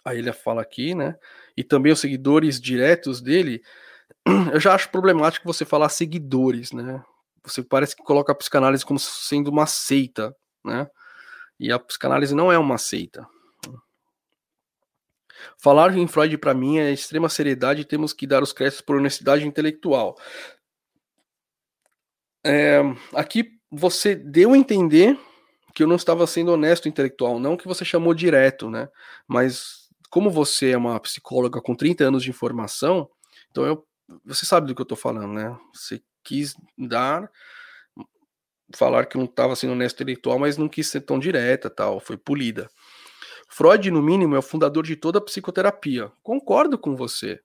Aí 0.05 0.19
ele 0.19 0.31
fala 0.31 0.61
aqui, 0.61 0.93
né? 0.93 1.15
E 1.57 1.63
também 1.63 1.91
os 1.91 1.99
seguidores 1.99 2.61
diretos 2.61 3.19
dele. 3.19 3.63
Eu 4.53 4.59
já 4.59 4.75
acho 4.75 4.91
problemático 4.91 5.51
você 5.51 5.65
falar 5.65 5.89
seguidores, 5.89 6.71
né? 6.71 7.03
Você 7.43 7.63
parece 7.63 7.95
que 7.95 8.03
coloca 8.03 8.31
a 8.31 8.35
psicanálise 8.35 8.85
como 8.85 8.99
sendo 8.99 9.49
uma 9.49 9.65
seita, 9.65 10.31
né? 10.63 10.87
E 11.59 11.71
a 11.71 11.79
psicanálise 11.79 12.35
não 12.35 12.51
é 12.51 12.59
uma 12.59 12.77
seita. 12.77 13.27
Falar 15.57 15.95
em 15.97 16.07
Freud 16.07 16.37
para 16.37 16.53
mim 16.53 16.77
é 16.77 16.91
extrema 16.91 17.29
seriedade 17.29 17.81
e 17.81 17.85
temos 17.85 18.13
que 18.13 18.27
dar 18.27 18.43
os 18.43 18.53
créditos 18.53 18.81
por 18.81 18.97
honestidade 18.97 19.45
intelectual. 19.45 20.17
É, 22.45 22.79
aqui 23.13 23.51
você 23.69 24.15
deu 24.15 24.53
a 24.53 24.57
entender 24.57 25.19
que 25.75 25.83
eu 25.83 25.87
não 25.87 25.95
estava 25.95 26.25
sendo 26.25 26.53
honesto 26.53 26.87
intelectual, 26.87 27.39
não 27.39 27.57
que 27.57 27.67
você 27.67 27.85
chamou 27.85 28.13
direto, 28.13 28.69
né? 28.69 28.89
Mas 29.27 29.89
como 30.09 30.31
você 30.31 30.71
é 30.71 30.77
uma 30.77 30.99
psicóloga 30.99 31.61
com 31.61 31.75
30 31.75 32.05
anos 32.05 32.23
de 32.23 32.33
formação, 32.33 33.09
então 33.51 33.65
eu, 33.65 33.85
você 34.25 34.45
sabe 34.45 34.67
do 34.67 34.73
que 34.75 34.81
eu 34.81 34.83
estou 34.83 34.97
falando, 34.97 35.33
né? 35.33 35.55
Você 35.73 36.01
quis 36.23 36.55
dar 36.77 37.29
falar 38.75 39.05
que 39.05 39.17
não 39.17 39.25
estava 39.25 39.55
sendo 39.55 39.73
honesto 39.73 39.95
intelectual, 39.95 40.39
mas 40.39 40.57
não 40.57 40.67
quis 40.67 40.87
ser 40.87 41.01
tão 41.01 41.19
direta, 41.19 41.69
tal, 41.69 41.99
foi 41.99 42.17
polida. 42.17 42.69
Freud, 43.47 43.89
no 43.91 44.01
mínimo, 44.01 44.35
é 44.35 44.39
o 44.39 44.43
fundador 44.43 44.83
de 44.83 44.95
toda 44.95 45.19
a 45.19 45.21
psicoterapia. 45.21 46.11
Concordo 46.21 46.77
com 46.77 46.95
você. 46.95 47.41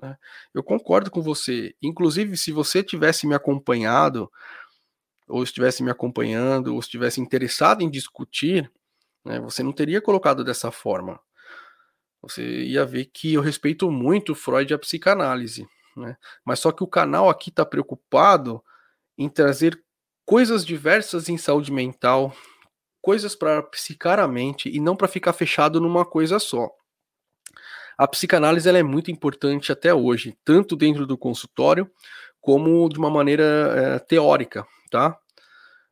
Né? 0.00 0.16
Eu 0.52 0.62
concordo 0.62 1.10
com 1.10 1.22
você. 1.22 1.74
Inclusive, 1.82 2.36
se 2.36 2.52
você 2.52 2.82
tivesse 2.82 3.26
me 3.26 3.34
acompanhado, 3.34 4.30
ou 5.28 5.42
estivesse 5.42 5.82
me 5.82 5.90
acompanhando, 5.90 6.74
ou 6.74 6.80
estivesse 6.80 7.20
interessado 7.20 7.82
em 7.82 7.90
discutir, 7.90 8.70
né, 9.24 9.40
você 9.40 9.62
não 9.62 9.72
teria 9.72 10.00
colocado 10.00 10.44
dessa 10.44 10.70
forma. 10.70 11.18
Você 12.22 12.42
ia 12.64 12.84
ver 12.84 13.06
que 13.06 13.34
eu 13.34 13.40
respeito 13.40 13.90
muito 13.90 14.34
Freud 14.34 14.72
e 14.72 14.74
a 14.74 14.78
psicanálise. 14.78 15.68
Né? 15.96 16.16
Mas 16.44 16.60
só 16.60 16.72
que 16.72 16.82
o 16.82 16.88
canal 16.88 17.28
aqui 17.28 17.50
está 17.50 17.64
preocupado 17.64 18.62
em 19.16 19.28
trazer 19.28 19.82
coisas 20.24 20.64
diversas 20.64 21.28
em 21.28 21.38
saúde 21.38 21.72
mental, 21.72 22.34
coisas 23.06 23.36
para 23.36 23.62
psicar 23.62 24.18
a 24.18 24.26
mente 24.26 24.68
e 24.68 24.80
não 24.80 24.96
para 24.96 25.06
ficar 25.06 25.32
fechado 25.32 25.80
numa 25.80 26.04
coisa 26.04 26.40
só. 26.40 26.68
A 27.96 28.08
psicanálise 28.08 28.68
ela 28.68 28.78
é 28.78 28.82
muito 28.82 29.12
importante 29.12 29.70
até 29.70 29.94
hoje, 29.94 30.36
tanto 30.44 30.74
dentro 30.74 31.06
do 31.06 31.16
consultório 31.16 31.88
como 32.40 32.88
de 32.88 32.98
uma 32.98 33.08
maneira 33.08 33.44
é, 33.44 33.98
teórica, 34.00 34.66
tá? 34.90 35.16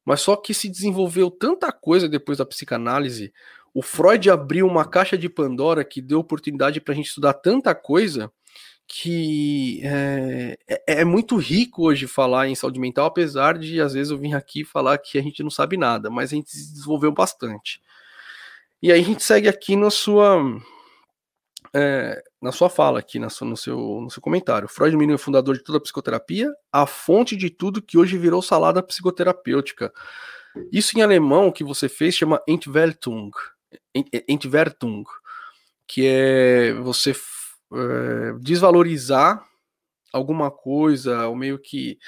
Mas 0.05 0.23
só 0.23 0.35
que 0.35 0.53
se 0.53 0.69
desenvolveu 0.69 1.31
tanta 1.31 1.71
coisa 1.71 2.09
depois 2.09 2.39
da 2.39 2.45
psicanálise, 2.45 3.33
o 3.73 3.81
Freud 3.81 4.29
abriu 4.29 4.67
uma 4.67 4.85
caixa 4.85 5.17
de 5.17 5.29
Pandora 5.29 5.85
que 5.85 6.03
deu 6.03 6.19
oportunidade 6.19 6.81
para 6.81 6.95
a 6.95 6.97
gente 6.97 7.07
estudar 7.07 7.35
tanta 7.35 7.77
coisa 7.77 8.29
que 8.87 9.81
é, 9.83 10.59
é, 10.69 11.01
é, 11.01 11.05
muito 11.05 11.37
rico 11.37 11.87
hoje 11.87 12.07
falar 12.07 12.49
em 12.49 12.55
saúde 12.55 12.79
mental, 12.79 13.07
apesar 13.07 13.59
de 13.59 13.81
às 13.81 13.95
vezes 13.95 14.11
eu 14.11 14.19
vir 14.19 14.35
aqui 14.35 14.65
falar 14.65 14.99
que 14.99 15.19
a 15.19 15.23
gente 15.23 15.43
não 15.43 15.51
sabe 15.51 15.77
nada, 15.77 16.11
mas 16.11 16.33
a 16.33 16.37
gente 16.37 16.51
se 16.51 16.73
desenvolveu 16.73 17.13
bastante. 17.13 17.81
E 18.83 18.93
aí 18.93 19.01
a 19.01 19.05
gente 19.05 19.23
segue 19.23 19.49
aqui 19.49 19.77
na 19.77 19.91
sua 19.91 20.39
é, 21.75 22.23
na 22.41 22.53
sua 22.53 22.71
fala 22.71 23.01
aqui, 23.01 23.19
na 23.19 23.29
sua, 23.29 23.49
no, 23.49 23.57
seu, 23.57 23.79
no 24.03 24.11
seu 24.11 24.23
comentário. 24.23 24.69
Freud 24.69 24.97
Menino 24.97 25.15
é 25.17 25.19
fundador 25.19 25.57
de 25.57 25.65
toda 25.65 25.79
a 25.79 25.81
psicoterapia, 25.81 26.53
a 26.73 26.87
fonte 26.87 27.37
de 27.37 27.51
tudo 27.51 27.83
que 27.83 27.99
hoje 27.99 28.17
virou 28.17 28.41
salada 28.41 28.83
psicoterapêutica. 28.83 29.93
Isso 30.71 30.97
em 30.97 31.03
alemão 31.03 31.51
que 31.51 31.65
você 31.65 31.89
fez 31.89 32.15
chama 32.15 32.41
Entwertung, 32.47 33.31
Entwertung, 34.29 35.05
que 35.87 36.07
é 36.07 36.75
você 36.75 37.13
é, 37.73 38.39
desvalorizar 38.41 39.45
alguma 40.13 40.51
coisa, 40.51 41.27
ou 41.29 41.35
meio 41.35 41.59
que 41.59 41.99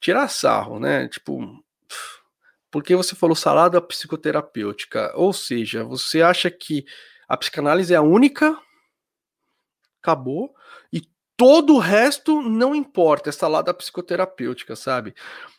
tirar 0.00 0.28
sarro, 0.28 0.78
né? 0.78 1.08
Tipo, 1.08 1.62
porque 2.70 2.94
você 2.94 3.14
falou 3.16 3.34
salada 3.34 3.80
psicoterapêutica, 3.80 5.12
ou 5.14 5.32
seja, 5.32 5.84
você 5.84 6.22
acha 6.22 6.50
que 6.50 6.84
a 7.28 7.36
psicanálise 7.36 7.92
é 7.92 7.96
a 7.96 8.02
única, 8.02 8.56
acabou, 10.02 10.54
todo 11.40 11.76
o 11.76 11.78
resto 11.78 12.42
não 12.42 12.74
importa, 12.74 13.30
é 13.30 13.32
salada 13.32 13.72
psicoterapêutica, 13.72 14.76
sabe? 14.76 15.14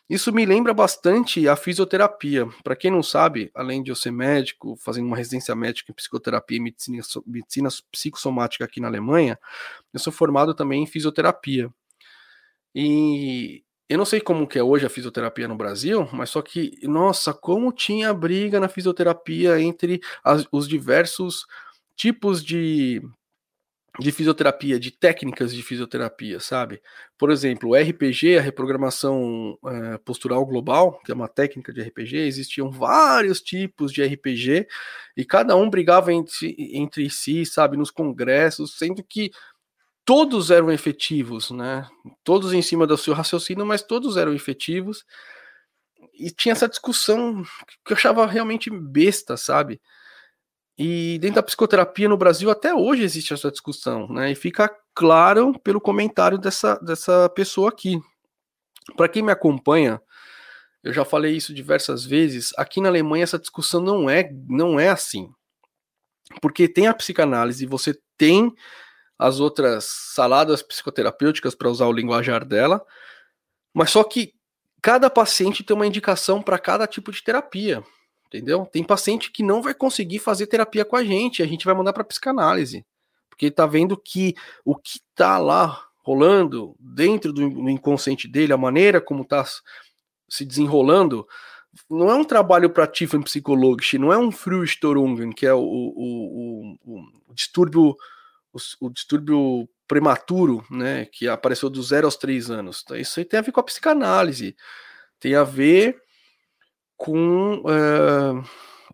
Isso 0.08 0.32
me 0.32 0.46
lembra 0.46 0.72
bastante 0.72 1.48
a 1.48 1.56
fisioterapia. 1.56 2.46
Para 2.62 2.76
quem 2.76 2.88
não 2.88 3.02
sabe, 3.02 3.50
além 3.52 3.82
de 3.82 3.90
eu 3.90 3.96
ser 3.96 4.12
médico, 4.12 4.76
fazendo 4.76 5.08
uma 5.08 5.16
residência 5.16 5.56
médica 5.56 5.90
em 5.90 5.94
psicoterapia 5.94 6.58
e 6.58 6.60
medicina, 6.60 7.02
medicina 7.26 7.68
psicossomática 7.90 8.64
aqui 8.64 8.80
na 8.80 8.86
Alemanha, 8.86 9.36
eu 9.92 9.98
sou 9.98 10.12
formado 10.12 10.54
também 10.54 10.84
em 10.84 10.86
fisioterapia. 10.86 11.68
E 12.72 13.64
eu 13.88 13.98
não 13.98 14.04
sei 14.04 14.20
como 14.20 14.46
que 14.46 14.60
é 14.60 14.62
hoje 14.62 14.86
a 14.86 14.88
fisioterapia 14.88 15.48
no 15.48 15.56
Brasil, 15.56 16.08
mas 16.12 16.30
só 16.30 16.42
que, 16.42 16.78
nossa, 16.84 17.34
como 17.34 17.72
tinha 17.72 18.14
briga 18.14 18.60
na 18.60 18.68
fisioterapia 18.68 19.60
entre 19.60 20.00
as, 20.22 20.46
os 20.52 20.68
diversos 20.68 21.44
tipos 21.96 22.44
de 22.44 23.02
de 24.00 24.10
fisioterapia, 24.10 24.80
de 24.80 24.90
técnicas 24.90 25.54
de 25.54 25.62
fisioterapia, 25.62 26.40
sabe? 26.40 26.80
Por 27.18 27.30
exemplo, 27.30 27.70
o 27.70 27.74
RPG, 27.74 28.38
a 28.38 28.40
reprogramação 28.40 29.58
é, 29.66 29.98
postural 29.98 30.44
global, 30.46 30.98
que 31.04 31.12
é 31.12 31.14
uma 31.14 31.28
técnica 31.28 31.72
de 31.72 31.82
RPG, 31.82 32.16
existiam 32.16 32.70
vários 32.70 33.42
tipos 33.42 33.92
de 33.92 34.02
RPG 34.02 34.66
e 35.14 35.24
cada 35.24 35.54
um 35.56 35.68
brigava 35.68 36.12
entre, 36.12 36.56
entre 36.74 37.10
si, 37.10 37.44
sabe, 37.44 37.76
nos 37.76 37.90
congressos, 37.90 38.78
sendo 38.78 39.04
que 39.04 39.30
todos 40.04 40.50
eram 40.50 40.72
efetivos, 40.72 41.50
né? 41.50 41.86
Todos 42.24 42.54
em 42.54 42.62
cima 42.62 42.86
do 42.86 42.96
seu 42.96 43.12
raciocínio, 43.12 43.66
mas 43.66 43.82
todos 43.82 44.16
eram 44.16 44.32
efetivos. 44.32 45.04
E 46.14 46.30
tinha 46.30 46.52
essa 46.52 46.68
discussão 46.68 47.42
que 47.84 47.92
eu 47.92 47.96
achava 47.96 48.26
realmente 48.26 48.70
besta, 48.70 49.36
sabe? 49.36 49.80
E 50.78 51.18
dentro 51.20 51.36
da 51.36 51.42
psicoterapia 51.42 52.08
no 52.08 52.16
Brasil 52.16 52.50
até 52.50 52.74
hoje 52.74 53.02
existe 53.02 53.34
essa 53.34 53.50
discussão, 53.50 54.08
né? 54.08 54.32
E 54.32 54.34
fica 54.34 54.74
claro 54.94 55.58
pelo 55.60 55.80
comentário 55.80 56.38
dessa, 56.38 56.76
dessa 56.76 57.28
pessoa 57.30 57.68
aqui. 57.68 58.00
Para 58.96 59.08
quem 59.08 59.22
me 59.22 59.30
acompanha, 59.30 60.00
eu 60.82 60.92
já 60.92 61.04
falei 61.04 61.36
isso 61.36 61.54
diversas 61.54 62.04
vezes, 62.04 62.52
aqui 62.56 62.80
na 62.80 62.88
Alemanha 62.88 63.24
essa 63.24 63.38
discussão 63.38 63.80
não 63.80 64.10
é, 64.10 64.28
não 64.48 64.80
é 64.80 64.88
assim. 64.88 65.30
Porque 66.40 66.66
tem 66.66 66.86
a 66.86 66.94
psicanálise, 66.94 67.66
você 67.66 67.96
tem 68.16 68.52
as 69.18 69.38
outras 69.38 69.84
saladas 69.84 70.62
psicoterapêuticas, 70.62 71.54
para 71.54 71.70
usar 71.70 71.86
o 71.86 71.92
linguajar 71.92 72.44
dela, 72.44 72.84
mas 73.72 73.90
só 73.90 74.02
que 74.02 74.34
cada 74.82 75.08
paciente 75.08 75.62
tem 75.62 75.76
uma 75.76 75.86
indicação 75.86 76.42
para 76.42 76.58
cada 76.58 76.86
tipo 76.88 77.12
de 77.12 77.22
terapia, 77.22 77.84
entendeu? 78.32 78.66
Tem 78.66 78.82
paciente 78.82 79.30
que 79.30 79.42
não 79.42 79.60
vai 79.60 79.74
conseguir 79.74 80.18
fazer 80.18 80.46
terapia 80.46 80.84
com 80.84 80.96
a 80.96 81.04
gente, 81.04 81.42
a 81.42 81.46
gente 81.46 81.64
vai 81.64 81.74
mandar 81.74 81.92
para 81.92 82.04
psicanálise, 82.04 82.84
porque 83.28 83.46
está 83.46 83.66
vendo 83.66 83.96
que 83.96 84.34
o 84.64 84.74
que 84.74 85.00
está 85.10 85.38
lá 85.38 85.86
rolando 85.98 86.74
dentro 86.78 87.32
do 87.32 87.68
inconsciente 87.68 88.26
dele, 88.26 88.52
a 88.52 88.58
maneira 88.58 89.00
como 89.00 89.22
está 89.22 89.44
se 90.28 90.44
desenrolando, 90.44 91.26
não 91.88 92.10
é 92.10 92.14
um 92.14 92.24
trabalho 92.24 92.70
para 92.70 92.86
Tiffen 92.86 93.22
Psychologisch, 93.22 93.94
não 93.94 94.12
é 94.12 94.18
um 94.18 94.30
Frühstörungen, 94.30 95.32
que 95.32 95.46
é 95.46 95.54
o, 95.54 95.60
o, 95.60 96.76
o, 96.84 97.08
o 97.28 97.34
distúrbio 97.34 97.96
o, 98.80 98.90
distúrbio 98.90 99.68
prematuro, 99.88 100.64
né, 100.70 101.06
que 101.06 101.28
apareceu 101.28 101.70
dos 101.70 101.88
0 101.88 102.06
aos 102.06 102.16
3 102.16 102.50
anos. 102.50 102.84
Isso 102.96 103.18
aí 103.18 103.24
tem 103.24 103.38
a 103.38 103.42
ver 103.42 103.52
com 103.52 103.60
a 103.60 103.64
psicanálise, 103.64 104.56
tem 105.18 105.34
a 105.34 105.44
ver 105.44 106.00
com 107.02 107.64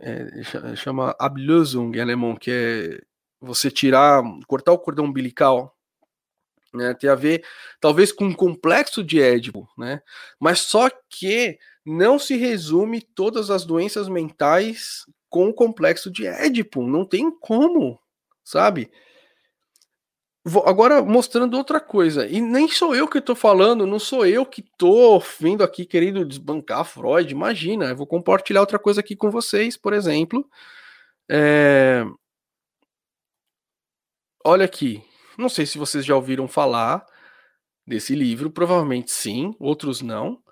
é, 0.01 0.77
chama 0.77 1.15
Ablösung 1.19 1.95
em 1.95 2.01
alemão, 2.01 2.35
que 2.35 2.51
é 2.51 3.01
você 3.39 3.71
tirar, 3.71 4.23
cortar 4.47 4.73
o 4.73 4.79
cordão 4.79 5.05
umbilical, 5.05 5.77
né, 6.73 6.95
tem 6.95 7.11
a 7.11 7.15
ver 7.15 7.45
talvez 7.79 8.11
com 8.11 8.25
um 8.25 8.33
complexo 8.33 9.05
de 9.05 9.21
Édipo, 9.21 9.69
né, 9.77 10.01
mas 10.41 10.61
só 10.61 10.89
que 11.11 11.59
não 11.85 12.19
se 12.19 12.35
resume 12.37 13.03
todas 13.03 13.51
as 13.51 13.67
doenças 13.67 14.09
mentais 14.09 15.05
com 15.29 15.51
o 15.51 15.55
complexo 15.55 16.11
de 16.11 16.27
Édipo, 16.27 16.83
não 16.87 17.05
tem 17.05 17.31
como, 17.31 18.01
sabe? 18.43 18.91
Agora 20.65 21.03
mostrando 21.03 21.57
outra 21.57 21.81
coisa, 21.81 22.27
e 22.27 22.41
nem 22.41 22.69
sou 22.69 22.95
eu 22.95 23.09
que 23.09 23.19
estou 23.19 23.35
falando, 23.35 23.87
não 23.87 23.99
sou 23.99 24.27
eu 24.27 24.47
que 24.47 24.61
estou 24.61 25.23
vindo 25.41 25.63
aqui 25.65 25.85
querendo 25.85 26.25
desbancar 26.25 26.85
Freud, 26.85 27.33
imagina, 27.33 27.87
eu 27.87 27.97
vou 27.97 28.07
compartilhar 28.07 28.61
outra 28.61 28.79
coisa 28.79 29.01
aqui 29.01 29.17
com 29.17 29.31
vocês, 29.31 29.77
por 29.77 29.93
exemplo. 29.93 30.49
É... 31.29 32.05
Olha 34.45 34.65
aqui, 34.65 35.03
não 35.37 35.49
sei 35.49 35.67
se 35.67 35.79
vocês 35.79 36.05
já 36.05 36.15
ouviram 36.15 36.49
falar 36.49 37.05
desse 37.87 38.15
livro, 38.15 38.51
provavelmente 38.51 39.11
sim, 39.11 39.55
outros 39.59 40.01
não, 40.01 40.43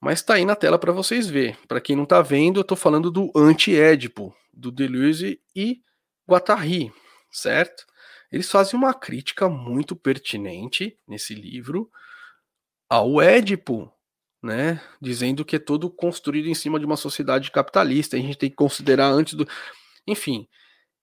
mas 0.00 0.20
está 0.20 0.34
aí 0.34 0.44
na 0.44 0.54
tela 0.54 0.78
para 0.78 0.92
vocês 0.92 1.28
verem. 1.28 1.56
Para 1.66 1.80
quem 1.80 1.96
não 1.96 2.04
está 2.04 2.22
vendo, 2.22 2.58
eu 2.58 2.62
estou 2.62 2.76
falando 2.76 3.10
do 3.10 3.32
Anti-Édipo, 3.34 4.34
do 4.52 4.70
Deleuze 4.70 5.40
e 5.54 5.82
Guattari, 6.28 6.92
certo? 7.30 7.86
Eles 8.30 8.50
fazem 8.50 8.78
uma 8.78 8.92
crítica 8.92 9.48
muito 9.48 9.96
pertinente 9.96 10.98
nesse 11.06 11.34
livro 11.34 11.90
ao 12.88 13.20
Édipo, 13.20 13.92
né? 14.42 14.80
Dizendo 15.00 15.44
que 15.44 15.56
é 15.56 15.58
todo 15.58 15.90
construído 15.90 16.48
em 16.48 16.54
cima 16.54 16.78
de 16.78 16.86
uma 16.86 16.96
sociedade 16.96 17.50
capitalista. 17.50 18.16
A 18.16 18.20
gente 18.20 18.38
tem 18.38 18.50
que 18.50 18.56
considerar 18.56 19.08
antes 19.08 19.34
do. 19.34 19.46
Enfim, 20.06 20.48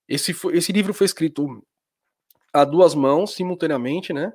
esse, 0.07 0.33
foi, 0.33 0.57
esse 0.57 0.71
livro 0.71 0.93
foi 0.93 1.05
escrito 1.05 1.65
a 2.53 2.63
duas 2.63 2.95
mãos, 2.95 3.33
simultaneamente, 3.33 4.13
né? 4.13 4.31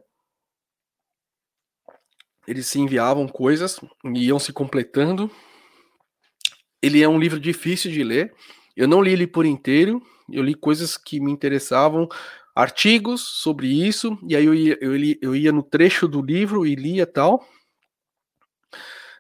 Eles 2.47 2.67
se 2.67 2.81
enviavam 2.81 3.29
coisas 3.29 3.79
e 4.05 4.27
iam 4.27 4.39
se 4.39 4.53
completando. 4.53 5.31
Ele 6.83 7.03
é 7.03 7.09
um 7.09 7.19
livro 7.19 7.39
difícil 7.39 7.91
de 7.91 8.03
ler. 8.03 8.35
Eu 8.77 8.89
não 8.89 9.03
li 9.03 9.13
ele 9.13 9.27
por 9.27 9.45
inteiro, 9.45 10.03
eu 10.29 10.43
li 10.43 10.55
coisas 10.55 10.97
que 10.97 11.21
me 11.21 11.31
interessavam, 11.31 12.09
artigos 12.55 13.21
sobre 13.23 13.69
isso, 13.69 14.19
e 14.29 14.37
aí 14.37 14.45
eu 14.45 14.55
ia, 14.55 14.79
eu, 14.81 14.97
ia, 14.97 15.19
eu 15.23 15.37
ia 15.37 15.53
no 15.53 15.63
trecho 15.63 16.09
do 16.09 16.23
livro 16.23 16.67
e 16.67 16.75
lia 16.75 17.07
tal. 17.07 17.45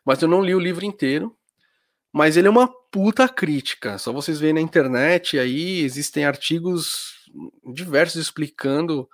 Mas 0.04 0.22
eu 0.22 0.28
não 0.28 0.42
li 0.42 0.54
o 0.54 0.60
livro 0.60 0.84
inteiro. 0.84 1.36
Mas 2.12 2.36
ele 2.36 2.48
é 2.48 2.50
uma 2.50 2.68
puta 2.90 3.28
crítica. 3.28 3.96
Só 3.98 4.12
vocês 4.12 4.40
verem 4.40 4.54
na 4.54 4.60
internet 4.60 5.38
aí, 5.38 5.80
existem 5.80 6.24
artigos 6.24 7.14
diversos 7.72 8.20
explicando. 8.20 9.08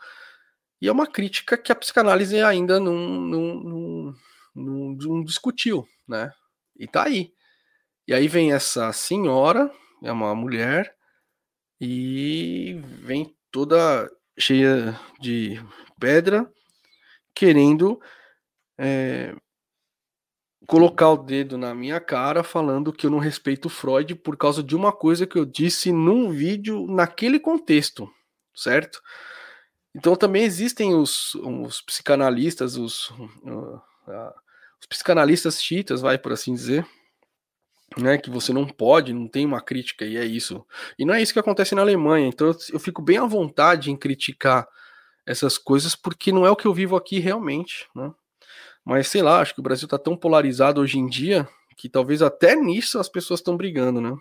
E 0.80 0.88
é 0.88 0.92
uma 0.92 1.06
crítica 1.06 1.58
que 1.58 1.70
a 1.70 1.76
psicanálise 1.76 2.40
ainda 2.40 2.80
não, 2.80 2.94
não, 2.94 3.54
não, 3.54 4.14
não, 4.54 4.96
não 4.98 5.24
discutiu, 5.24 5.86
né? 6.08 6.30
E 6.78 6.86
tá 6.86 7.04
aí. 7.04 7.32
E 8.08 8.14
aí 8.14 8.28
vem 8.28 8.52
essa 8.52 8.92
senhora, 8.92 9.70
é 10.02 10.12
uma 10.12 10.34
mulher, 10.34 10.94
e 11.80 12.80
vem 13.02 13.34
toda 13.56 14.06
cheia 14.38 15.00
de 15.18 15.58
pedra, 15.98 16.46
querendo 17.34 17.98
é, 18.76 19.34
colocar 20.66 21.08
o 21.08 21.16
dedo 21.16 21.56
na 21.56 21.74
minha 21.74 21.98
cara, 21.98 22.44
falando 22.44 22.92
que 22.92 23.06
eu 23.06 23.10
não 23.10 23.18
respeito 23.18 23.70
Freud 23.70 24.14
por 24.16 24.36
causa 24.36 24.62
de 24.62 24.76
uma 24.76 24.92
coisa 24.92 25.26
que 25.26 25.38
eu 25.38 25.46
disse 25.46 25.90
num 25.90 26.30
vídeo 26.30 26.86
naquele 26.86 27.40
contexto, 27.40 28.06
certo? 28.54 29.00
Então 29.94 30.14
também 30.14 30.44
existem 30.44 30.94
os, 30.94 31.34
os 31.36 31.80
psicanalistas, 31.80 32.76
os, 32.76 33.08
uh, 33.08 33.80
uh, 34.06 34.34
os 34.78 34.86
psicanalistas 34.86 35.62
chitas, 35.62 36.02
vai 36.02 36.18
por 36.18 36.30
assim 36.30 36.52
dizer, 36.52 36.86
né, 37.96 38.18
que 38.18 38.30
você 38.30 38.52
não 38.52 38.66
pode, 38.66 39.12
não 39.12 39.28
tem 39.28 39.44
uma 39.46 39.60
crítica, 39.60 40.04
e 40.04 40.16
é 40.16 40.24
isso. 40.24 40.64
E 40.98 41.04
não 41.04 41.14
é 41.14 41.22
isso 41.22 41.32
que 41.32 41.38
acontece 41.38 41.74
na 41.74 41.82
Alemanha, 41.82 42.26
então 42.26 42.54
eu 42.72 42.80
fico 42.80 43.02
bem 43.02 43.18
à 43.18 43.24
vontade 43.24 43.90
em 43.90 43.96
criticar 43.96 44.66
essas 45.26 45.58
coisas, 45.58 45.94
porque 45.94 46.32
não 46.32 46.46
é 46.46 46.50
o 46.50 46.56
que 46.56 46.66
eu 46.66 46.74
vivo 46.74 46.96
aqui 46.96 47.18
realmente, 47.18 47.86
né? 47.94 48.12
Mas 48.84 49.08
sei 49.08 49.20
lá, 49.20 49.40
acho 49.40 49.52
que 49.52 49.60
o 49.60 49.62
Brasil 49.62 49.86
está 49.86 49.98
tão 49.98 50.16
polarizado 50.16 50.80
hoje 50.80 50.98
em 50.98 51.08
dia 51.08 51.48
que 51.76 51.88
talvez 51.88 52.22
até 52.22 52.54
nisso 52.54 52.98
as 52.98 53.08
pessoas 53.08 53.40
estão 53.40 53.56
brigando, 53.56 54.00
né? 54.00 54.16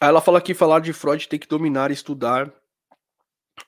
Aí 0.00 0.08
ela 0.08 0.20
fala 0.20 0.40
que 0.40 0.52
falar 0.52 0.80
de 0.80 0.92
Freud 0.92 1.28
tem 1.28 1.38
que 1.38 1.46
dominar 1.48 1.90
e 1.90 1.94
estudar. 1.94 2.52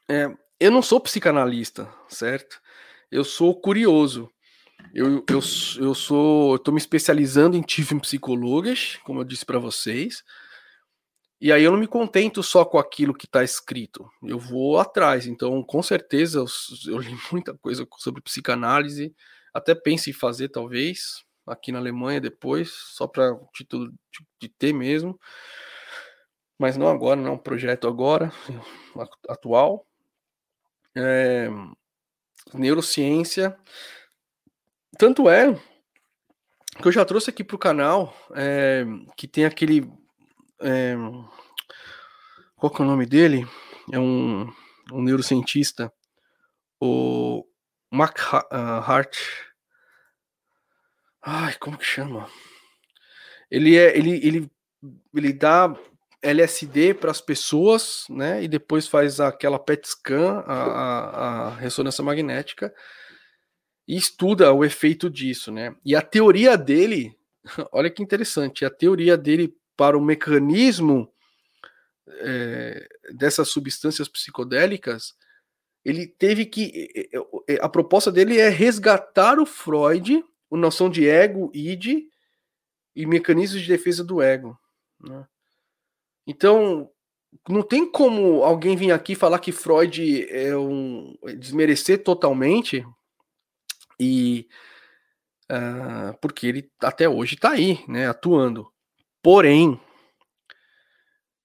É, 0.09 0.29
eu 0.61 0.71
não 0.71 0.83
sou 0.83 1.01
psicanalista, 1.01 1.89
certo? 2.09 2.61
Eu 3.11 3.25
sou 3.25 3.59
curioso. 3.59 4.29
Eu, 4.95 5.25
eu, 5.29 5.41
eu 5.81 5.95
sou. 5.95 6.57
Estou 6.57 6.73
me 6.73 6.79
especializando 6.79 7.57
em 7.57 7.63
Tiefenpsychologisch, 7.63 8.97
psicologas, 8.97 8.97
como 9.05 9.21
eu 9.21 9.25
disse 9.25 9.45
para 9.45 9.59
vocês. 9.59 10.25
E 11.41 11.53
aí 11.53 11.63
eu 11.63 11.71
não 11.71 11.79
me 11.79 11.87
contento 11.87 12.43
só 12.43 12.65
com 12.65 12.79
aquilo 12.79 13.15
que 13.15 13.27
está 13.27 13.45
escrito. 13.45 14.09
Eu 14.23 14.39
vou 14.39 14.79
atrás. 14.79 15.27
Então, 15.27 15.63
com 15.63 15.83
certeza, 15.83 16.39
eu, 16.41 16.47
eu, 16.93 16.99
li 16.99 17.17
muita 17.33 17.55
coisa 17.55 17.87
sobre 17.99 18.23
psicanálise. 18.23 19.15
Até 19.55 19.75
penso 19.75 20.11
em 20.11 20.13
fazer, 20.13 20.49
talvez, 20.49 21.25
aqui 21.47 21.71
na 21.71 21.79
Alemanha 21.79 22.21
depois, 22.21 22.71
só 22.71 23.07
para 23.07 23.39
título 23.55 23.89
de, 23.91 23.97
de 24.43 24.49
ter 24.49 24.73
mesmo. 24.73 25.19
Mas 26.59 26.77
não 26.77 26.89
agora, 26.89 27.21
não 27.21 27.31
é 27.31 27.33
um 27.33 27.39
projeto 27.39 27.87
agora, 27.87 28.33
atual. 29.29 29.87
É, 30.97 31.49
neurociência 32.53 33.57
tanto 34.99 35.31
é 35.31 35.55
que 36.83 36.89
eu 36.89 36.93
já 36.93 37.05
trouxe 37.05 37.31
aqui 37.31 37.45
para 37.45 37.55
o 37.55 37.59
canal 37.59 38.15
é, 38.35 38.85
que 39.17 39.29
tem 39.29 39.45
aquele. 39.45 39.89
É, 40.61 40.97
qual 42.57 42.73
que 42.73 42.83
é 42.83 42.85
o 42.85 42.89
nome 42.89 43.07
dele? 43.07 43.47
É 43.93 43.99
um, 43.99 44.53
um 44.93 45.01
neurocientista, 45.01 45.93
o 46.81 47.45
Mark 47.91 48.19
ah, 48.51 48.79
Hart. 48.81 49.17
Ai, 51.23 51.55
como 51.55 51.79
que 51.79 51.85
chama? 51.85 52.29
Ele 53.51 53.77
é, 53.77 53.97
ele, 53.97 54.27
ele, 54.27 54.51
ele 55.15 55.33
dá 55.33 55.73
LSD 56.21 56.95
para 56.95 57.11
as 57.13 57.21
pessoas, 57.21 58.05
né? 58.11 58.43
E 58.43 58.49
depois 58.49 58.89
faz 58.89 59.21
aquela 59.21 59.59
PET 59.59 59.89
scan, 59.89 60.43
a, 60.47 60.55
a, 60.55 61.47
a 61.47 61.55
ressonância 61.55 62.03
magnética 62.03 62.75
e 63.89 63.97
estuda 63.97 64.53
o 64.53 64.63
efeito 64.63 65.09
disso, 65.09 65.51
né? 65.51 65.75
E 65.83 65.97
a 65.97 66.03
teoria 66.03 66.59
dele, 66.59 67.19
olha 67.73 67.89
que 67.89 68.03
interessante, 68.03 68.67
a 68.67 68.71
teoria 68.71 69.17
dele 69.17 69.57
para 69.75 69.97
o 69.97 70.05
mecanismo 70.05 71.11
é, 72.07 72.87
dessas 73.15 73.49
substâncias 73.49 74.07
psicodélicas, 74.07 75.15
ele 75.85 76.07
teve 76.07 76.45
que. 76.45 77.09
A 77.63 77.69
proposta 77.69 78.13
dele 78.13 78.39
é 78.39 78.51
resgatar 78.51 79.39
o 79.39 79.47
Freud, 79.47 80.23
a 80.53 80.57
noção 80.57 80.91
de 80.91 81.09
ego, 81.09 81.51
id 81.55 82.09
e 82.95 83.07
mecanismos 83.07 83.63
de 83.63 83.69
defesa 83.69 84.05
do 84.05 84.21
ego. 84.21 84.59
Né? 85.01 85.27
Então, 86.27 86.91
não 87.49 87.63
tem 87.63 87.91
como 87.91 88.43
alguém 88.43 88.77
vir 88.77 88.91
aqui 88.91 89.15
falar 89.15 89.39
que 89.39 89.53
Freud 89.53 90.27
é 90.29 90.55
um 90.57 91.17
desmerecer 91.39 92.03
totalmente 92.03 92.85
e 93.99 94.49
uh, 95.51 96.17
porque 96.21 96.47
ele 96.47 96.71
até 96.83 97.09
hoje 97.09 97.35
está 97.35 97.51
aí, 97.53 97.85
né, 97.89 98.09
atuando. 98.09 98.71
Porém, 99.23 99.81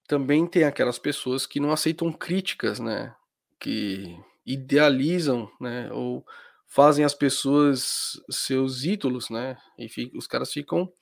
também 0.06 0.46
tem 0.46 0.64
aquelas 0.64 0.98
pessoas 0.98 1.46
que 1.46 1.60
não 1.60 1.72
aceitam 1.72 2.12
críticas, 2.12 2.78
né, 2.78 3.14
que 3.58 4.18
idealizam, 4.46 5.50
né, 5.60 5.90
ou 5.92 6.26
fazem 6.66 7.04
as 7.04 7.14
pessoas 7.14 8.20
seus 8.30 8.84
ídolos, 8.84 9.30
né, 9.30 9.56
e 9.78 9.88
fica, 9.88 10.16
os 10.16 10.26
caras 10.26 10.52
ficam, 10.52 10.92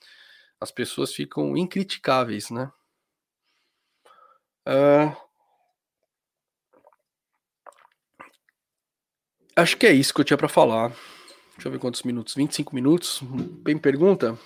as 0.60 0.70
pessoas 0.70 1.12
ficam 1.14 1.56
incriticáveis, 1.56 2.50
né. 2.50 2.70
Uh, 4.66 5.16
acho 9.56 9.76
que 9.76 9.86
é 9.86 9.92
isso 9.92 10.14
que 10.14 10.20
eu 10.20 10.24
tinha 10.24 10.36
para 10.36 10.48
falar. 10.48 10.92
Deixa 11.56 11.68
eu 11.68 11.72
ver 11.72 11.78
quantos 11.78 12.02
minutos. 12.02 12.34
25 12.34 12.74
minutos. 12.74 13.22
Bem 13.62 13.78
pergunta? 13.78 14.38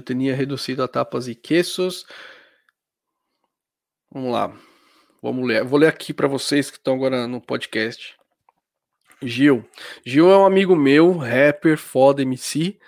Eu 0.00 0.02
tinha 0.02 0.34
reduzido 0.34 0.82
a 0.82 0.88
tapas 0.88 1.28
e 1.28 1.34
quesos. 1.34 2.06
Vamos 4.10 4.32
lá. 4.32 4.58
Vamos 5.22 5.46
ler. 5.46 5.62
Vou 5.62 5.78
ler 5.78 5.88
aqui 5.88 6.14
para 6.14 6.26
vocês 6.26 6.70
que 6.70 6.78
estão 6.78 6.94
agora 6.94 7.28
no 7.28 7.38
podcast. 7.38 8.16
Gil. 9.22 9.68
Gil 10.04 10.30
é 10.30 10.38
um 10.38 10.46
amigo 10.46 10.74
meu, 10.74 11.12
rapper, 11.18 11.76
foda, 11.76 12.22
MC. 12.22 12.80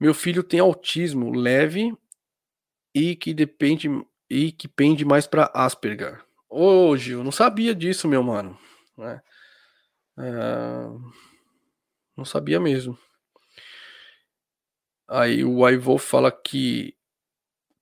Meu 0.00 0.12
filho 0.12 0.42
tem 0.42 0.58
autismo 0.58 1.32
leve 1.32 1.96
e 2.92 3.14
que 3.14 3.32
depende 3.32 3.88
e 4.28 4.50
que 4.50 4.66
pende 4.66 5.04
mais 5.04 5.24
para 5.28 5.52
Asperger. 5.54 6.20
Ô, 6.50 6.96
Gil, 6.96 7.22
não 7.22 7.30
sabia 7.30 7.72
disso, 7.72 8.08
meu 8.08 8.24
mano. 8.24 8.58
Né? 8.98 9.22
Uh, 10.18 11.00
não 12.16 12.24
sabia 12.24 12.58
mesmo. 12.58 12.98
Aí 15.08 15.44
o 15.44 15.68
Ivo 15.68 15.98
fala 15.98 16.32
que 16.32 16.96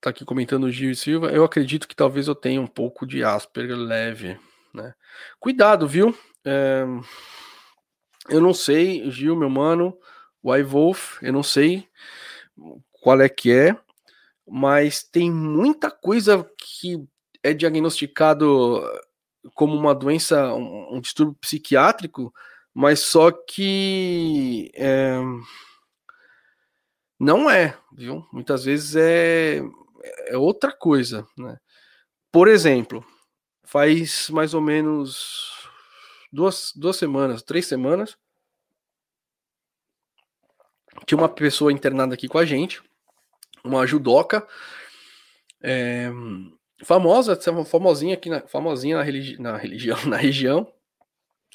tá 0.01 0.11
aqui 0.11 0.25
comentando 0.25 0.65
o 0.65 0.71
Gil 0.71 0.91
e 0.91 0.97
Silva. 0.97 1.31
Eu 1.31 1.45
acredito 1.45 1.89
que 1.89 1.97
talvez 1.97 2.29
eu 2.29 2.35
tenha 2.35 2.61
um 2.61 2.67
pouco 2.67 3.07
de 3.07 3.25
Asperger 3.25 3.77
leve, 3.77 4.39
né? 4.73 4.95
Cuidado, 5.41 5.89
viu? 5.89 6.17
É... 6.45 6.85
Eu 8.29 8.41
não 8.41 8.53
sei, 8.53 9.11
Gil, 9.11 9.37
meu 9.37 9.51
mano, 9.51 9.97
o 10.43 10.55
Ivolf, 10.55 11.23
eu 11.23 11.33
não 11.33 11.43
sei 11.43 11.89
qual 12.93 13.21
é 13.21 13.29
que 13.29 13.53
é, 13.53 13.77
mas 14.47 15.03
tem 15.03 15.31
muita 15.31 15.91
coisa 15.91 16.51
que 16.59 17.03
é 17.43 17.53
diagnosticado 17.53 18.83
como 19.55 19.75
uma 19.75 19.95
doença, 19.95 20.55
um, 20.55 20.97
um 20.97 21.01
distúrbio 21.01 21.37
psiquiátrico, 21.41 22.33
mas 22.73 23.01
só 23.01 23.31
que 23.31 24.71
é 24.75 25.19
não 27.25 27.51
é, 27.51 27.77
viu? 27.93 28.27
Muitas 28.33 28.65
vezes 28.65 28.95
é, 28.97 29.61
é 30.27 30.37
outra 30.37 30.71
coisa, 30.71 31.27
né? 31.37 31.59
Por 32.31 32.49
exemplo, 32.49 33.05
faz 33.65 34.29
mais 34.29 34.55
ou 34.55 34.61
menos 34.61 35.51
duas, 36.33 36.73
duas 36.77 36.97
semanas, 36.97 37.43
três 37.43 37.67
semanas, 37.67 38.17
tinha 41.07 41.19
uma 41.19 41.29
pessoa 41.29 41.73
internada 41.73 42.15
aqui 42.15 42.29
com 42.29 42.39
a 42.39 42.45
gente, 42.45 42.83
uma 43.65 43.87
judoca, 43.87 44.47
é, 45.63 46.11
famosa, 46.85 47.39
famosinha 47.65 48.15
aqui, 48.15 48.29
na, 48.29 48.47
famosinha 48.47 48.99
na, 48.99 49.03
religi 49.03 49.41
na 49.41 49.57
religião, 49.57 49.99
na 50.07 50.17
região, 50.17 50.73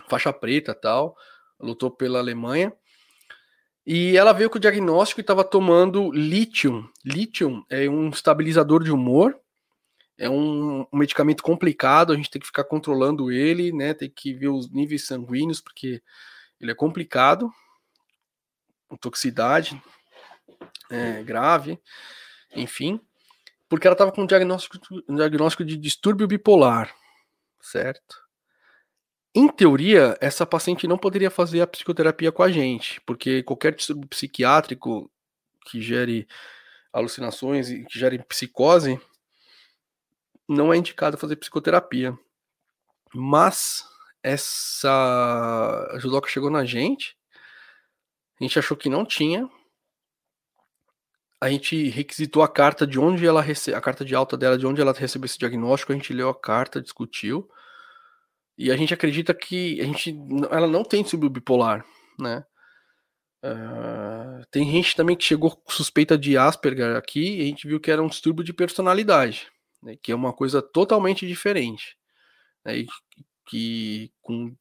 faixa 0.07 0.33
preta 0.33 0.73
tal, 0.73 1.15
lutou 1.59 1.91
pela 1.91 2.19
Alemanha. 2.19 2.73
E 3.91 4.15
ela 4.15 4.33
veio 4.33 4.51
com 4.51 4.59
o 4.59 4.61
diagnóstico 4.61 5.19
e 5.19 5.23
estava 5.23 5.43
tomando 5.43 6.11
lítio. 6.11 6.87
Lítio 7.03 7.65
é 7.67 7.89
um 7.89 8.09
estabilizador 8.09 8.83
de 8.83 8.91
humor. 8.91 9.35
É 10.15 10.29
um, 10.29 10.81
um, 10.93 10.97
medicamento 10.99 11.41
complicado, 11.41 12.13
a 12.13 12.15
gente 12.15 12.29
tem 12.29 12.39
que 12.39 12.45
ficar 12.45 12.65
controlando 12.65 13.31
ele, 13.31 13.71
né? 13.71 13.95
Tem 13.95 14.07
que 14.07 14.31
ver 14.31 14.49
os 14.49 14.69
níveis 14.69 15.07
sanguíneos, 15.07 15.59
porque 15.59 16.03
ele 16.61 16.69
é 16.69 16.75
complicado. 16.75 17.51
Toxicidade 19.01 19.81
é, 20.91 21.23
grave, 21.23 21.79
enfim. 22.55 23.01
Porque 23.67 23.87
ela 23.87 23.95
estava 23.95 24.11
com 24.11 24.21
um 24.21 24.27
diagnóstico, 24.27 24.77
um 25.09 25.15
diagnóstico 25.15 25.65
de 25.65 25.75
distúrbio 25.75 26.27
bipolar, 26.27 26.93
certo? 27.59 28.28
Em 29.33 29.47
teoria, 29.47 30.17
essa 30.19 30.45
paciente 30.45 30.87
não 30.87 30.97
poderia 30.97 31.29
fazer 31.29 31.61
a 31.61 31.67
psicoterapia 31.67 32.31
com 32.31 32.41
a 32.41 32.51
gente, 32.51 32.99
porque 33.01 33.43
qualquer 33.43 33.75
distúrbio 33.75 34.07
psiquiátrico 34.07 35.11
que 35.65 35.81
gere 35.81 36.27
alucinações 36.91 37.69
e 37.69 37.85
que 37.85 37.99
gere 37.99 38.23
psicose 38.23 38.99
não 40.47 40.73
é 40.73 40.77
indicado 40.77 41.17
fazer 41.17 41.35
psicoterapia. 41.35 42.17
Mas 43.13 43.87
essa 44.23 45.95
judoca 45.99 46.27
chegou 46.27 46.49
na 46.49 46.65
gente, 46.65 47.15
a 48.39 48.43
gente 48.43 48.57
achou 48.57 48.75
que 48.75 48.89
não 48.89 49.05
tinha. 49.05 49.47
A 51.39 51.49
gente 51.49 51.87
requisitou 51.89 52.41
a 52.41 52.47
carta 52.47 52.85
de 52.85 52.99
onde 52.99 53.25
ela 53.25 53.41
a 53.41 53.81
carta 53.81 54.03
de 54.03 54.15
alta 54.15 54.35
dela, 54.35 54.57
de 54.57 54.65
onde 54.65 54.81
ela 54.81 54.91
recebeu 54.91 55.25
esse 55.25 55.37
diagnóstico, 55.37 55.91
a 55.91 55.95
gente 55.95 56.13
leu 56.13 56.29
a 56.29 56.35
carta, 56.35 56.81
discutiu 56.81 57.47
e 58.59 58.69
a 58.69 58.75
gente 58.75 58.93
acredita 58.93 59.33
que 59.33 59.79
a 59.79 59.85
gente, 59.85 60.13
ela 60.51 60.67
não 60.67 60.83
tem 60.83 61.01
distúrbio 61.01 61.29
bipolar, 61.29 61.85
né? 62.19 62.43
Uh, 63.41 64.45
tem 64.51 64.69
gente 64.69 64.97
também 64.97 65.15
que 65.15 65.23
chegou 65.23 65.63
suspeita 65.69 66.17
de 66.17 66.37
Asperger 66.37 66.97
aqui 66.97 67.37
e 67.37 67.41
a 67.41 67.45
gente 67.45 67.65
viu 67.65 67.79
que 67.79 67.89
era 67.89 68.03
um 68.03 68.09
distúrbio 68.09 68.43
de 68.43 68.51
personalidade, 68.51 69.47
né, 69.81 69.95
que 70.03 70.11
é 70.11 70.15
uma 70.15 70.33
coisa 70.33 70.61
totalmente 70.61 71.25
diferente. 71.25 71.95
Né, 72.65 72.85
que 73.47 74.11
com 74.21 74.53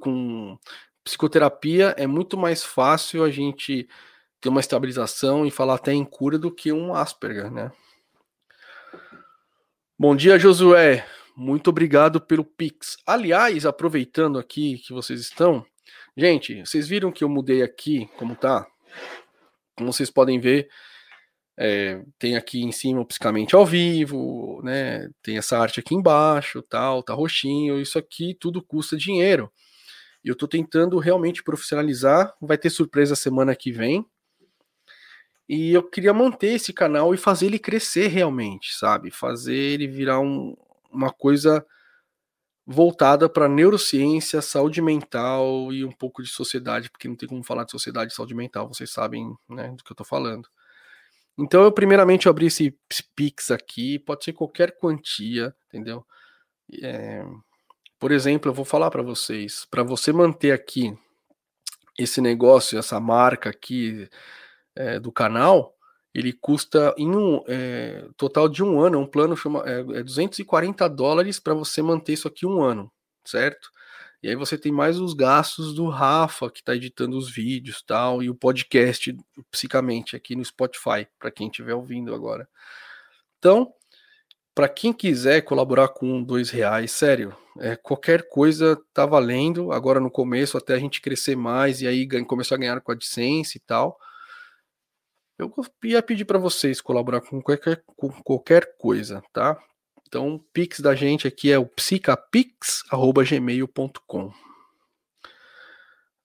com 0.00 0.58
psicoterapia 1.04 1.94
é 1.98 2.06
muito 2.06 2.38
mais 2.38 2.64
fácil 2.64 3.22
a 3.22 3.30
gente 3.30 3.86
ter 4.40 4.48
uma 4.48 4.60
estabilização 4.60 5.44
e 5.44 5.50
falar 5.50 5.74
até 5.74 5.92
em 5.92 6.06
cura 6.06 6.38
do 6.38 6.50
que 6.50 6.72
um 6.72 6.94
Asperger, 6.94 7.50
né? 7.50 7.70
Bom 9.98 10.16
dia, 10.16 10.38
Josué. 10.38 11.06
Muito 11.36 11.70
obrigado 11.70 12.20
pelo 12.20 12.44
Pix. 12.44 12.96
Aliás, 13.06 13.64
aproveitando 13.64 14.38
aqui 14.38 14.78
que 14.78 14.92
vocês 14.92 15.20
estão, 15.20 15.64
gente, 16.16 16.60
vocês 16.60 16.86
viram 16.86 17.10
que 17.10 17.24
eu 17.24 17.28
mudei 17.28 17.62
aqui 17.62 18.08
como 18.18 18.36
tá? 18.36 18.66
Como 19.74 19.92
vocês 19.92 20.10
podem 20.10 20.38
ver, 20.38 20.68
é, 21.56 22.02
tem 22.18 22.36
aqui 22.36 22.62
em 22.62 22.72
cima 22.72 23.00
o 23.00 23.06
Psicamente 23.06 23.54
ao 23.54 23.64
vivo, 23.64 24.60
né? 24.62 25.08
Tem 25.22 25.38
essa 25.38 25.58
arte 25.58 25.80
aqui 25.80 25.94
embaixo, 25.94 26.62
tal, 26.62 27.02
tá 27.02 27.14
roxinho. 27.14 27.80
Isso 27.80 27.98
aqui 27.98 28.34
tudo 28.38 28.62
custa 28.62 28.96
dinheiro. 28.96 29.50
E 30.24 30.28
eu 30.28 30.36
tô 30.36 30.46
tentando 30.46 30.98
realmente 30.98 31.42
profissionalizar. 31.42 32.34
Vai 32.40 32.58
ter 32.58 32.70
surpresa 32.70 33.16
semana 33.16 33.56
que 33.56 33.72
vem. 33.72 34.04
E 35.48 35.72
eu 35.72 35.82
queria 35.82 36.14
manter 36.14 36.54
esse 36.54 36.72
canal 36.72 37.14
e 37.14 37.18
fazer 37.18 37.46
ele 37.46 37.58
crescer 37.58 38.06
realmente, 38.06 38.74
sabe? 38.74 39.10
Fazer 39.10 39.54
ele 39.54 39.86
virar 39.86 40.20
um, 40.20 40.56
uma 40.92 41.12
coisa 41.12 41.64
voltada 42.66 43.28
para 43.28 43.48
neurociência, 43.48 44.40
saúde 44.40 44.80
mental 44.80 45.72
e 45.72 45.84
um 45.84 45.90
pouco 45.90 46.22
de 46.22 46.28
sociedade, 46.28 46.90
porque 46.90 47.08
não 47.08 47.16
tem 47.16 47.28
como 47.28 47.42
falar 47.42 47.64
de 47.64 47.72
sociedade 47.72 48.12
e 48.12 48.14
saúde 48.14 48.34
mental, 48.34 48.68
vocês 48.68 48.90
sabem 48.90 49.34
né, 49.48 49.68
do 49.70 49.82
que 49.82 49.90
eu 49.90 49.94
estou 49.94 50.06
falando. 50.06 50.48
Então, 51.36 51.62
eu 51.62 51.72
primeiramente 51.72 52.28
abri 52.28 52.46
esse 52.46 52.78
Pix 53.16 53.50
aqui, 53.50 53.98
pode 53.98 54.24
ser 54.24 54.32
qualquer 54.34 54.76
quantia, 54.78 55.54
entendeu? 55.66 56.06
É, 56.82 57.24
por 57.98 58.12
exemplo, 58.12 58.50
eu 58.50 58.54
vou 58.54 58.64
falar 58.64 58.90
para 58.90 59.02
vocês, 59.02 59.66
para 59.70 59.82
você 59.82 60.12
manter 60.12 60.52
aqui 60.52 60.96
esse 61.98 62.20
negócio, 62.20 62.78
essa 62.78 63.00
marca 63.00 63.50
aqui 63.50 64.08
é, 64.74 65.00
do 65.00 65.10
canal, 65.10 65.74
ele 66.14 66.32
custa 66.32 66.94
em 66.98 67.08
um 67.08 67.42
é, 67.46 68.06
total 68.16 68.48
de 68.48 68.62
um 68.62 68.80
ano, 68.80 68.98
um 68.98 69.06
plano 69.06 69.36
chama 69.36 69.62
é, 69.66 69.80
é 69.80 70.02
240 70.02 70.88
dólares 70.88 71.40
para 71.40 71.54
você 71.54 71.80
manter 71.82 72.12
isso 72.12 72.28
aqui 72.28 72.46
um 72.46 72.62
ano, 72.62 72.90
certo? 73.24 73.70
E 74.22 74.28
aí 74.28 74.36
você 74.36 74.56
tem 74.56 74.70
mais 74.70 75.00
os 75.00 75.14
gastos 75.14 75.74
do 75.74 75.88
Rafa, 75.88 76.48
que 76.48 76.60
está 76.60 76.76
editando 76.76 77.16
os 77.18 77.28
vídeos 77.28 77.82
tal, 77.82 78.22
e 78.22 78.30
o 78.30 78.34
podcast 78.34 79.16
Psicamente 79.50 80.14
aqui 80.14 80.36
no 80.36 80.44
Spotify, 80.44 81.08
para 81.18 81.30
quem 81.30 81.48
estiver 81.48 81.74
ouvindo 81.74 82.14
agora. 82.14 82.48
Então, 83.38 83.72
para 84.54 84.68
quem 84.68 84.92
quiser 84.92 85.40
colaborar 85.42 85.88
com 85.88 86.22
dois 86.22 86.50
reais, 86.50 86.92
sério, 86.92 87.36
é, 87.58 87.74
qualquer 87.74 88.28
coisa 88.28 88.78
tá 88.94 89.04
valendo. 89.04 89.72
Agora 89.72 89.98
no 89.98 90.10
começo, 90.10 90.56
até 90.56 90.74
a 90.74 90.78
gente 90.78 91.00
crescer 91.00 91.34
mais 91.34 91.80
e 91.80 91.86
aí 91.86 92.06
começar 92.24 92.54
a 92.54 92.58
ganhar 92.58 92.80
com 92.80 92.92
a 92.92 92.94
AdSense 92.94 93.58
e 93.58 93.60
tal. 93.60 93.98
Eu 95.38 95.52
ia 95.84 96.02
pedir 96.02 96.24
para 96.24 96.38
vocês 96.38 96.80
colaborar 96.80 97.20
com 97.20 97.42
qualquer, 97.42 97.82
com 97.86 98.08
qualquer 98.22 98.76
coisa, 98.78 99.22
tá? 99.32 99.58
Então, 100.06 100.34
o 100.34 100.38
Pix 100.38 100.78
da 100.80 100.94
gente 100.94 101.26
aqui 101.26 101.50
é 101.50 101.58
o 101.58 101.66
psicapix.gmail.com. 101.66 104.32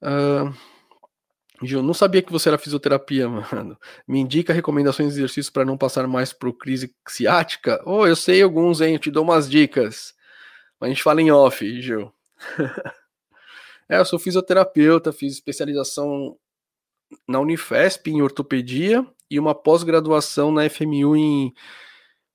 Uh, 0.01 0.53
Gil, 1.63 1.81
não 1.81 1.93
sabia 1.93 2.21
que 2.21 2.31
você 2.31 2.49
era 2.49 2.57
fisioterapia, 2.57 3.27
mano. 3.29 3.77
Me 4.07 4.19
indica 4.19 4.53
recomendações 4.53 5.13
de 5.13 5.19
exercícios 5.19 5.49
para 5.49 5.65
não 5.65 5.77
passar 5.77 6.07
mais 6.07 6.31
por 6.31 6.53
crise 6.53 6.93
ciática? 7.07 7.81
Oh, 7.85 8.05
eu 8.05 8.15
sei 8.15 8.41
alguns, 8.41 8.81
hein? 8.81 8.93
Eu 8.93 8.99
te 8.99 9.09
dou 9.09 9.23
umas 9.23 9.49
dicas. 9.49 10.13
Mas 10.79 10.87
a 10.87 10.93
gente 10.93 11.03
fala 11.03 11.21
em 11.21 11.31
off, 11.31 11.81
Gil. 11.81 12.13
é, 13.89 13.97
eu 13.97 14.05
sou 14.05 14.19
fisioterapeuta, 14.19 15.11
fiz 15.11 15.33
especialização 15.33 16.37
na 17.27 17.39
Unifesp 17.39 18.09
em 18.09 18.21
ortopedia 18.21 19.05
e 19.29 19.39
uma 19.39 19.55
pós-graduação 19.55 20.51
na 20.51 20.69
FMU 20.69 21.15
em 21.15 21.53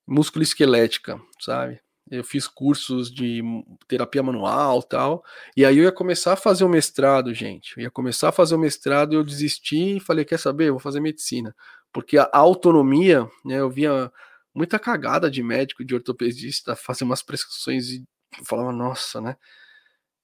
músculo 0.07 0.43
esquelética, 0.43 1.21
sabe? 1.41 1.81
Eu 2.11 2.23
fiz 2.23 2.47
cursos 2.47 3.11
de 3.11 3.43
terapia 3.89 4.23
manual 4.23 4.83
tal. 4.83 5.25
E 5.57 5.65
aí 5.65 5.79
eu 5.79 5.85
ia 5.85 5.93
começar 5.93 6.35
a 6.35 6.37
fazer 6.37 6.65
o 6.65 6.69
mestrado, 6.69 7.33
gente. 7.33 7.75
Eu 7.77 7.85
ia 7.85 7.91
começar 7.91 8.29
a 8.29 8.33
fazer 8.33 8.55
o 8.55 8.59
mestrado 8.59 9.13
e 9.13 9.17
eu 9.17 9.25
desisti 9.25 9.97
e 9.97 10.01
falei: 10.01 10.25
quer 10.25 10.39
saber? 10.39 10.69
Eu 10.69 10.75
vou 10.75 10.81
fazer 10.81 11.01
medicina. 11.01 11.55
Porque 11.93 12.19
a 12.19 12.29
autonomia, 12.33 13.27
né? 13.45 13.61
Eu 13.61 13.71
via 13.71 14.13
muita 14.55 14.79
cagada 14.79 15.31
de 15.31 15.43
médico, 15.43 15.85
de 15.85 15.95
ortopedista, 15.95 16.77
fazer 16.77 17.05
umas 17.05 17.23
prescrições 17.23 17.89
e 17.89 18.05
falava, 18.45 18.73
nossa, 18.73 19.21
né? 19.21 19.37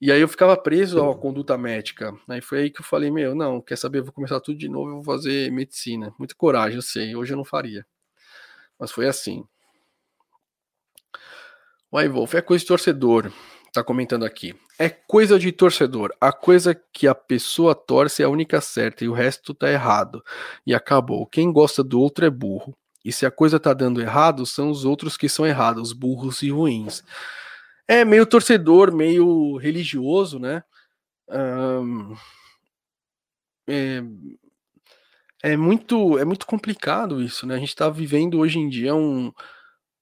E 0.01 0.13
aí 0.13 0.21
eu 0.21 0.29
ficava 0.29 0.57
preso 0.57 1.03
à 1.03 1.17
conduta 1.17 1.59
médica. 1.59 2.15
Aí 2.29 2.41
foi 2.41 2.61
aí 2.61 2.71
que 2.71 2.81
eu 2.81 2.85
falei, 2.85 3.11
meu, 3.11 3.35
não, 3.35 3.61
quer 3.61 3.77
saber, 3.77 3.99
eu 3.99 4.05
vou 4.05 4.13
começar 4.13 4.41
tudo 4.41 4.57
de 4.57 4.69
novo, 4.69 4.91
eu 4.91 5.03
vou 5.03 5.05
fazer 5.05 5.51
medicina. 5.51 6.15
Muita 6.19 6.35
coragem, 6.37 6.77
eu 6.77 6.83
sei, 6.83 7.17
hoje 7.17 7.33
eu 7.33 7.37
não 7.37 7.45
faria. 7.45 7.85
Mas 8.79 8.93
foi 8.93 9.09
assim. 9.09 9.45
O 11.91 12.09
Wolf, 12.11 12.35
é 12.35 12.43
coisa 12.43 12.63
de 12.63 12.69
torcedor, 12.69 13.33
tá 13.73 13.83
comentando 13.83 14.25
aqui. 14.25 14.55
É 14.79 14.89
coisa 14.89 15.39
de 15.39 15.51
torcedor. 15.51 16.15
A 16.21 16.33
coisa 16.33 16.75
que 16.93 17.09
a 17.09 17.15
pessoa 17.15 17.75
torce 17.75 18.23
é 18.23 18.27
a 18.27 18.29
única 18.29 18.61
certa 18.61 19.05
e 19.05 19.09
o 19.09 19.13
resto 19.13 19.53
tá 19.53 19.69
errado. 19.71 20.23
E 20.65 20.73
acabou. 20.73 21.27
Quem 21.27 21.51
gosta 21.51 21.83
do 21.83 22.01
outro 22.01 22.25
é 22.25 22.31
burro. 22.31 22.77
E 23.05 23.11
se 23.11 23.27
a 23.27 23.31
coisa 23.31 23.59
tá 23.59 23.73
dando 23.73 24.01
errado, 24.01 24.45
são 24.47 24.71
os 24.71 24.85
outros 24.85 25.17
que 25.17 25.29
são 25.29 25.47
errados, 25.47 25.93
burros 25.93 26.43
e 26.43 26.51
ruins. 26.51 27.03
É 27.89 28.05
meio 28.05 28.27
torcedor, 28.27 28.95
meio 28.95 29.57
religioso, 29.57 30.39
né? 30.39 30.63
Um, 31.29 32.15
é, 33.67 34.03
é, 35.43 35.57
muito, 35.57 36.19
é 36.19 36.25
muito 36.25 36.47
complicado 36.47 37.23
isso, 37.23 37.47
né? 37.47 37.55
A 37.55 37.59
gente 37.59 37.71
está 37.71 37.89
vivendo 37.89 38.39
hoje 38.39 38.59
em 38.59 38.69
dia 38.69 38.95
um, 38.95 39.33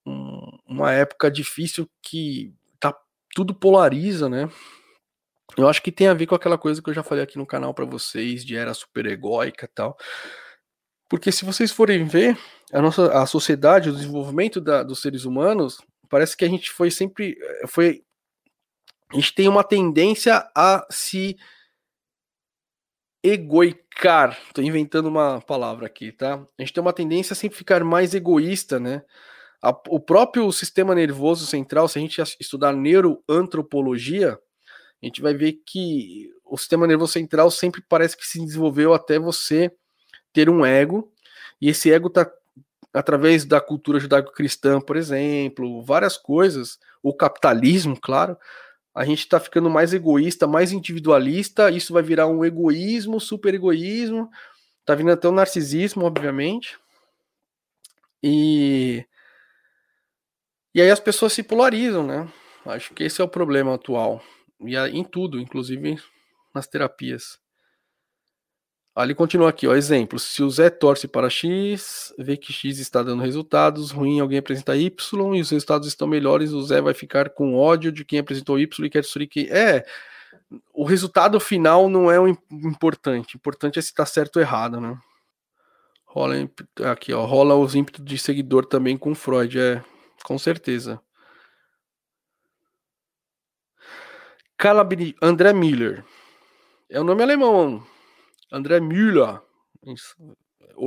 um, 0.05 0.59
uma 0.67 0.93
época 0.93 1.31
difícil 1.31 1.89
que 2.03 2.53
tá, 2.81 2.93
tudo 3.35 3.55
polariza, 3.55 4.29
né? 4.29 4.51
Eu 5.57 5.69
acho 5.69 5.81
que 5.83 5.93
tem 5.93 6.09
a 6.09 6.15
ver 6.15 6.27
com 6.27 6.35
aquela 6.35 6.59
coisa 6.59 6.83
que 6.83 6.91
eu 6.91 6.95
já 6.95 7.03
falei 7.03 7.23
aqui 7.23 7.39
no 7.39 7.47
canal 7.47 7.73
para 7.73 7.85
vocês, 7.85 8.45
de 8.45 8.57
era 8.57 8.75
super 8.75 9.07
egóica 9.07 9.65
e 9.65 9.69
tal. 9.69 9.97
Porque 11.09 11.31
se 11.31 11.45
vocês 11.45 11.71
forem 11.71 12.05
ver, 12.05 12.37
a 12.73 12.83
nossa 12.83 13.13
a 13.13 13.27
sociedade, 13.27 13.91
o 13.91 13.95
desenvolvimento 13.95 14.61
da, 14.61 14.83
dos 14.83 15.01
seres 15.01 15.25
humanos, 15.25 15.79
parece 16.09 16.37
que 16.37 16.45
a 16.45 16.49
gente 16.49 16.71
foi 16.71 16.91
sempre 16.91 17.39
eh, 17.41 17.67
foi 17.67 18.03
a 19.11 19.15
gente 19.15 19.35
tem 19.35 19.49
uma 19.49 19.63
tendência 19.63 20.49
a 20.55 20.87
se 20.91 21.37
egoicar. 23.23 24.37
Tô 24.53 24.61
inventando 24.63 25.07
uma 25.07 25.41
palavra 25.41 25.87
aqui, 25.87 26.13
tá? 26.13 26.35
A 26.59 26.63
gente 26.63 26.73
tem 26.73 26.81
uma 26.81 26.93
tendência 26.93 27.33
a 27.33 27.37
sempre 27.37 27.57
ficar 27.57 27.85
mais 27.85 28.15
egoísta, 28.15 28.81
né? 28.81 29.03
A, 29.63 29.71
o 29.89 30.01
próprio 30.01 30.51
sistema 30.53 30.95
nervoso 30.95 31.47
central, 31.47 31.89
se 31.89 31.99
a 31.99 32.03
gente 32.03 32.21
estudar 32.41 32.73
neuroantropologia, 32.73 34.39
a 35.03 35.07
gente 35.07 35.21
vai 35.23 35.35
ver 35.35 35.61
que 35.67 36.31
o 36.45 36.57
sistema 36.57 36.87
nervoso 36.87 37.13
central 37.13 37.51
sempre 37.51 37.83
parece 37.89 38.17
que 38.17 38.27
se 38.27 38.41
desenvolveu 38.41 38.95
até 38.95 39.19
você 39.19 39.71
ter 40.33 40.49
um 40.49 40.65
ego, 40.65 41.13
e 41.61 41.69
esse 41.69 41.91
ego 41.93 42.09
está 42.09 42.31
através 42.97 43.45
da 43.45 43.61
cultura 43.61 44.01
judaico-cristã, 44.01 44.81
por 44.81 44.97
exemplo, 44.97 45.83
várias 45.83 46.17
coisas, 46.17 46.79
o 47.03 47.15
capitalismo, 47.15 47.99
claro, 48.01 48.37
a 48.95 49.05
gente 49.05 49.21
está 49.21 49.39
ficando 49.39 49.69
mais 49.69 49.93
egoísta, 49.93 50.47
mais 50.47 50.73
individualista, 50.73 51.71
isso 51.71 51.93
vai 51.93 52.03
virar 52.03 52.27
um 52.27 52.45
egoísmo, 52.45 53.21
super 53.21 53.55
egoísmo, 53.55 54.31
tá 54.85 54.95
vindo 54.95 55.11
até 55.13 55.29
o 55.29 55.33
narcisismo, 55.33 56.05
obviamente. 56.05 56.79
E 58.23 59.05
e 60.75 60.81
aí 60.81 60.91
as 60.91 61.01
pessoas 61.01 61.33
se 61.33 61.43
polarizam, 61.43 62.07
né? 62.07 62.29
Acho 62.67 62.93
que 62.93 63.05
esse 63.05 63.21
é 63.21 63.25
o 63.25 63.29
problema 63.29 63.75
atual. 63.75 64.23
E 64.61 64.77
em 64.77 65.05
tudo, 65.05 65.41
inclusive 65.41 65.99
nas 66.55 66.67
terapias. 66.67 67.39
Ali 68.97 69.15
continua 69.15 69.51
aqui, 69.51 69.69
ó, 69.69 69.75
exemplo, 69.75 70.19
se 70.19 70.43
o 70.43 70.49
Zé 70.49 70.71
torce 70.71 71.07
para 71.07 71.29
X, 71.29 72.15
vê 72.19 72.35
que 72.35 72.51
X 72.51 72.79
está 72.79 73.03
dando 73.03 73.23
resultados, 73.23 73.91
ruim 73.91 74.21
alguém 74.21 74.39
apresenta 74.39 74.75
Y 74.75 75.37
e 75.37 75.41
os 75.43 75.51
resultados 75.51 75.87
estão 75.87 76.09
melhores, 76.09 76.53
o 76.53 76.63
Zé 76.63 76.81
vai 76.81 76.95
ficar 76.95 77.29
com 77.29 77.55
ódio 77.55 77.93
de 77.93 78.07
quem 78.07 78.21
apresentou 78.21 78.59
Y 78.59 78.87
e 78.87 78.91
quer 78.91 79.03
destruir 79.03 79.27
quem... 79.27 79.51
É, 79.51 79.85
o 80.73 80.83
resultado 80.83 81.39
final 81.39 81.91
não 81.91 82.11
é 82.11 82.19
o 82.19 82.27
importante, 82.27 83.35
o 83.35 83.37
importante 83.37 83.79
é 83.79 83.83
se 83.83 83.89
está 83.89 84.07
certo 84.07 84.37
ou 84.37 84.43
errado, 84.43 84.81
né? 84.81 84.99
Rola 86.07 86.37
aqui, 86.91 87.13
ó, 87.13 87.27
rola 87.27 87.55
os 87.55 87.75
ímpetos 87.75 88.03
de 88.03 88.17
seguidor 88.17 88.65
também 88.65 88.97
com 88.97 89.15
Freud, 89.15 89.61
é, 89.61 89.85
com 90.25 90.39
certeza. 90.39 90.99
Calabri, 94.57 95.15
André 95.21 95.53
Miller. 95.53 96.03
É 96.89 96.99
o 96.99 97.03
um 97.03 97.05
nome 97.05 97.23
alemão. 97.23 97.85
André 98.53 98.81
Müller. 98.81 99.41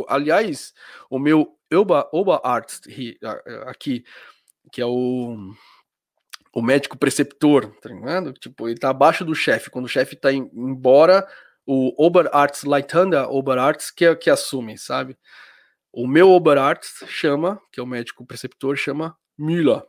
Aliás, 0.08 0.74
o 1.10 1.20
meu 1.20 1.58
Oba, 1.72 2.10
Oberarzt 2.12 2.88
aqui, 3.68 4.04
que 4.72 4.82
é 4.82 4.86
o, 4.86 5.36
o 6.54 6.62
médico 6.62 6.98
preceptor, 6.98 7.74
tá 7.80 7.90
ligado? 7.90 8.34
Tipo, 8.34 8.68
ele 8.68 8.80
tá 8.80 8.90
abaixo 8.90 9.24
do 9.24 9.36
chefe. 9.36 9.70
Quando 9.70 9.86
o 9.86 9.90
chefe 9.90 10.16
tá 10.16 10.32
embora, 10.34 11.28
o 11.66 11.94
Oberarzt 12.04 12.64
Leitender 12.64 13.30
Oberarzt 13.30 13.94
que, 13.96 14.06
é, 14.06 14.16
que 14.16 14.30
assume, 14.30 14.78
sabe? 14.78 15.18
O 15.92 16.08
meu 16.08 16.30
Oberarzt 16.32 17.06
chama, 17.08 17.62
que 17.72 17.80
é 17.80 17.84
o 17.84 17.88
médico 17.88 18.26
preceptor, 18.26 18.76
chama 18.76 19.16
Müller. 19.38 19.84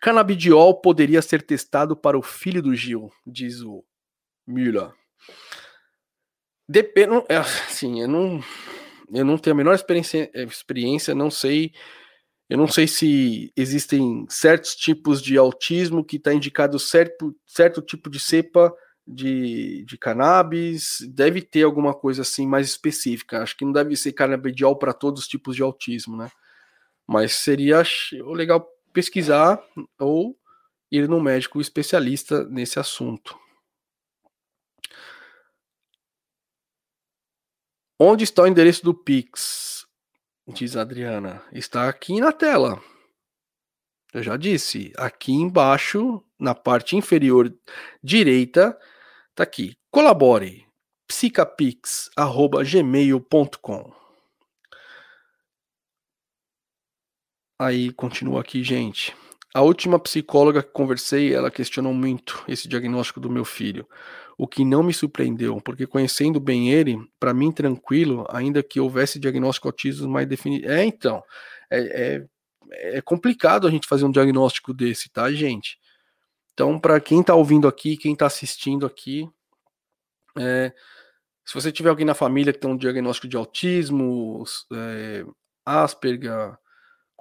Canabidiol 0.00 0.82
poderia 0.82 1.22
ser 1.22 1.40
testado 1.42 1.96
para 1.96 2.18
o 2.18 2.22
filho 2.22 2.62
do 2.62 2.74
Gil, 2.74 3.10
diz 3.26 3.62
o 3.62 3.82
Müller. 4.46 4.92
Depende, 6.68 7.24
é, 7.28 7.36
assim, 7.36 8.00
eu 8.00 8.08
não, 8.08 8.40
eu 9.12 9.24
não 9.24 9.36
tenho 9.36 9.54
a 9.54 9.56
menor 9.56 9.74
experiência, 9.74 10.30
experiência, 10.34 11.14
não 11.14 11.30
sei, 11.30 11.72
eu 12.48 12.56
não 12.56 12.66
sei 12.66 12.86
se 12.86 13.52
existem 13.56 14.24
certos 14.28 14.74
tipos 14.74 15.20
de 15.20 15.36
autismo 15.36 16.04
que 16.04 16.16
está 16.16 16.32
indicado 16.32 16.78
certo, 16.78 17.34
certo 17.46 17.82
tipo 17.82 18.08
de 18.08 18.18
cepa 18.18 18.74
de, 19.06 19.84
de 19.86 19.98
cannabis, 19.98 20.98
deve 21.12 21.42
ter 21.42 21.64
alguma 21.64 21.94
coisa 21.94 22.22
assim 22.22 22.46
mais 22.46 22.68
específica. 22.68 23.42
Acho 23.42 23.56
que 23.56 23.64
não 23.64 23.72
deve 23.72 23.96
ser 23.96 24.12
canabidiol 24.12 24.78
para 24.78 24.94
todos 24.94 25.22
os 25.22 25.28
tipos 25.28 25.54
de 25.56 25.62
autismo, 25.62 26.16
né? 26.16 26.30
Mas 27.06 27.34
seria 27.34 27.82
legal 28.34 28.66
pesquisar 28.92 29.62
ou 29.98 30.36
ir 30.90 31.08
no 31.08 31.20
médico 31.20 31.60
especialista 31.60 32.44
nesse 32.44 32.78
assunto. 32.78 33.36
Onde 38.06 38.22
está 38.22 38.42
o 38.42 38.46
endereço 38.46 38.84
do 38.84 38.92
Pix? 38.92 39.86
Diz 40.46 40.76
Adriana. 40.76 41.42
Está 41.50 41.88
aqui 41.88 42.20
na 42.20 42.32
tela. 42.32 42.78
Eu 44.12 44.22
já 44.22 44.36
disse. 44.36 44.92
Aqui 44.98 45.32
embaixo, 45.32 46.22
na 46.38 46.54
parte 46.54 46.96
inferior 46.96 47.50
direita, 48.02 48.78
está 49.30 49.44
aqui. 49.44 49.78
Colabore. 49.90 50.68
psicapix.gmail.com 51.08 53.94
Aí 57.58 57.90
continua 57.90 58.42
aqui, 58.42 58.62
gente. 58.62 59.16
A 59.54 59.62
última 59.62 60.00
psicóloga 60.00 60.64
que 60.64 60.72
conversei, 60.72 61.32
ela 61.32 61.48
questionou 61.48 61.94
muito 61.94 62.44
esse 62.48 62.66
diagnóstico 62.66 63.20
do 63.20 63.30
meu 63.30 63.44
filho, 63.44 63.88
o 64.36 64.48
que 64.48 64.64
não 64.64 64.82
me 64.82 64.92
surpreendeu, 64.92 65.60
porque 65.60 65.86
conhecendo 65.86 66.40
bem 66.40 66.72
ele, 66.72 66.98
para 67.20 67.32
mim 67.32 67.52
tranquilo, 67.52 68.26
ainda 68.30 68.64
que 68.64 68.80
houvesse 68.80 69.20
diagnóstico 69.20 69.68
autismo 69.68 70.08
mais 70.08 70.26
definido. 70.26 70.68
É, 70.68 70.84
então, 70.84 71.22
é, 71.70 71.78
é, 71.78 72.96
é, 72.96 73.00
complicado 73.00 73.68
a 73.68 73.70
gente 73.70 73.86
fazer 73.86 74.04
um 74.04 74.10
diagnóstico 74.10 74.74
desse, 74.74 75.08
tá, 75.08 75.30
gente? 75.32 75.78
Então, 76.52 76.76
para 76.78 76.98
quem 77.00 77.20
está 77.20 77.36
ouvindo 77.36 77.68
aqui, 77.68 77.96
quem 77.96 78.12
está 78.12 78.26
assistindo 78.26 78.84
aqui, 78.84 79.28
é, 80.36 80.72
se 81.44 81.54
você 81.54 81.70
tiver 81.70 81.90
alguém 81.90 82.06
na 82.06 82.14
família 82.14 82.52
que 82.52 82.58
tem 82.58 82.70
um 82.70 82.76
diagnóstico 82.76 83.28
de 83.28 83.36
autismo, 83.36 84.42
é, 84.72 85.24
Asperger, 85.64 86.58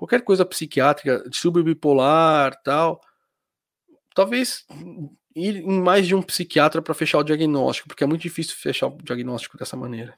qualquer 0.04 0.22
coisa 0.22 0.46
psiquiátrica, 0.46 1.24
subbipolar, 1.32 2.62
tal, 2.62 3.00
talvez 4.13 4.66
ir 5.34 5.56
em 5.56 5.82
mais 5.82 6.06
de 6.06 6.13
um 6.13 6.22
psiquiatra 6.22 6.82
para 6.82 6.94
fechar 6.94 7.20
o 7.20 7.24
diagnóstico, 7.24 7.88
porque 7.88 8.04
é 8.04 8.08
muito 8.08 8.22
difícil 8.22 8.54
fechar 8.58 8.88
o 8.88 8.98
diagnóstico 9.02 9.58
dessa 9.58 9.78
maneira. 9.78 10.13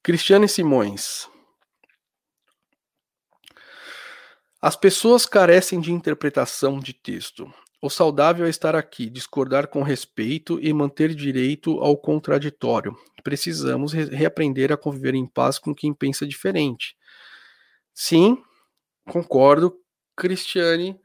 Cristiane 0.00 0.48
Simões. 0.48 1.28
As 4.60 4.76
pessoas 4.76 5.26
carecem 5.26 5.80
de 5.80 5.90
interpretação 5.90 6.78
de 6.78 6.92
texto. 6.92 7.52
O 7.84 7.90
saudável 7.90 8.46
é 8.46 8.48
estar 8.48 8.76
aqui, 8.76 9.10
discordar 9.10 9.66
com 9.66 9.82
respeito 9.82 10.56
e 10.62 10.72
manter 10.72 11.12
direito 11.12 11.80
ao 11.80 11.96
contraditório. 11.96 12.96
Precisamos 13.24 13.92
re 13.92 14.04
reaprender 14.04 14.70
a 14.70 14.76
conviver 14.76 15.16
em 15.16 15.26
paz 15.26 15.58
com 15.58 15.74
quem 15.74 15.92
pensa 15.92 16.24
diferente. 16.24 16.96
Sim, 17.92 18.40
concordo, 19.10 19.76
Cristiane. 20.16 20.96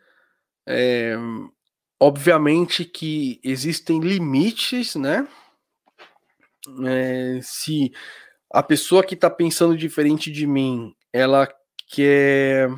É, 0.67 1.15
obviamente 1.99 2.85
que 2.85 3.39
existem 3.43 3.99
limites, 3.99 4.95
né? 4.95 5.27
É, 6.85 7.39
se 7.41 7.91
a 8.53 8.61
pessoa 8.61 9.03
que 9.03 9.15
está 9.15 9.31
pensando 9.31 9.75
diferente 9.75 10.31
de 10.31 10.45
mim, 10.45 10.93
ela 11.11 11.47
quer 11.87 12.69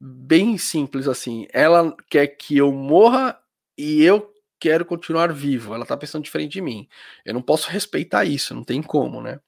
bem 0.00 0.58
simples 0.58 1.08
assim. 1.08 1.46
Ela 1.52 1.94
quer 2.08 2.26
que 2.28 2.56
eu 2.56 2.72
morra 2.72 3.38
e 3.76 4.02
eu 4.02 4.32
quero 4.60 4.84
continuar 4.84 5.32
vivo. 5.32 5.74
Ela 5.74 5.86
tá 5.86 5.96
pensando 5.96 6.24
diferente 6.24 6.52
de 6.52 6.60
mim. 6.60 6.88
Eu 7.24 7.34
não 7.34 7.42
posso 7.42 7.70
respeitar 7.70 8.24
isso, 8.24 8.54
não 8.54 8.64
tem 8.64 8.82
como, 8.82 9.20
né? 9.20 9.40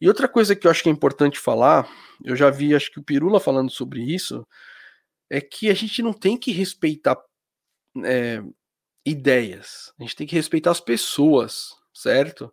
E 0.00 0.08
outra 0.08 0.28
coisa 0.28 0.54
que 0.54 0.66
eu 0.66 0.70
acho 0.70 0.82
que 0.82 0.88
é 0.88 0.92
importante 0.92 1.38
falar, 1.38 1.88
eu 2.22 2.36
já 2.36 2.50
vi, 2.50 2.74
acho 2.74 2.90
que 2.90 2.98
o 2.98 3.02
Pirula 3.02 3.40
falando 3.40 3.70
sobre 3.70 4.02
isso, 4.02 4.46
é 5.30 5.40
que 5.40 5.70
a 5.70 5.74
gente 5.74 6.02
não 6.02 6.12
tem 6.12 6.36
que 6.36 6.52
respeitar 6.52 7.16
é, 8.04 8.42
ideias, 9.04 9.92
a 9.98 10.02
gente 10.02 10.16
tem 10.16 10.26
que 10.26 10.34
respeitar 10.34 10.70
as 10.70 10.80
pessoas, 10.80 11.76
certo? 11.92 12.52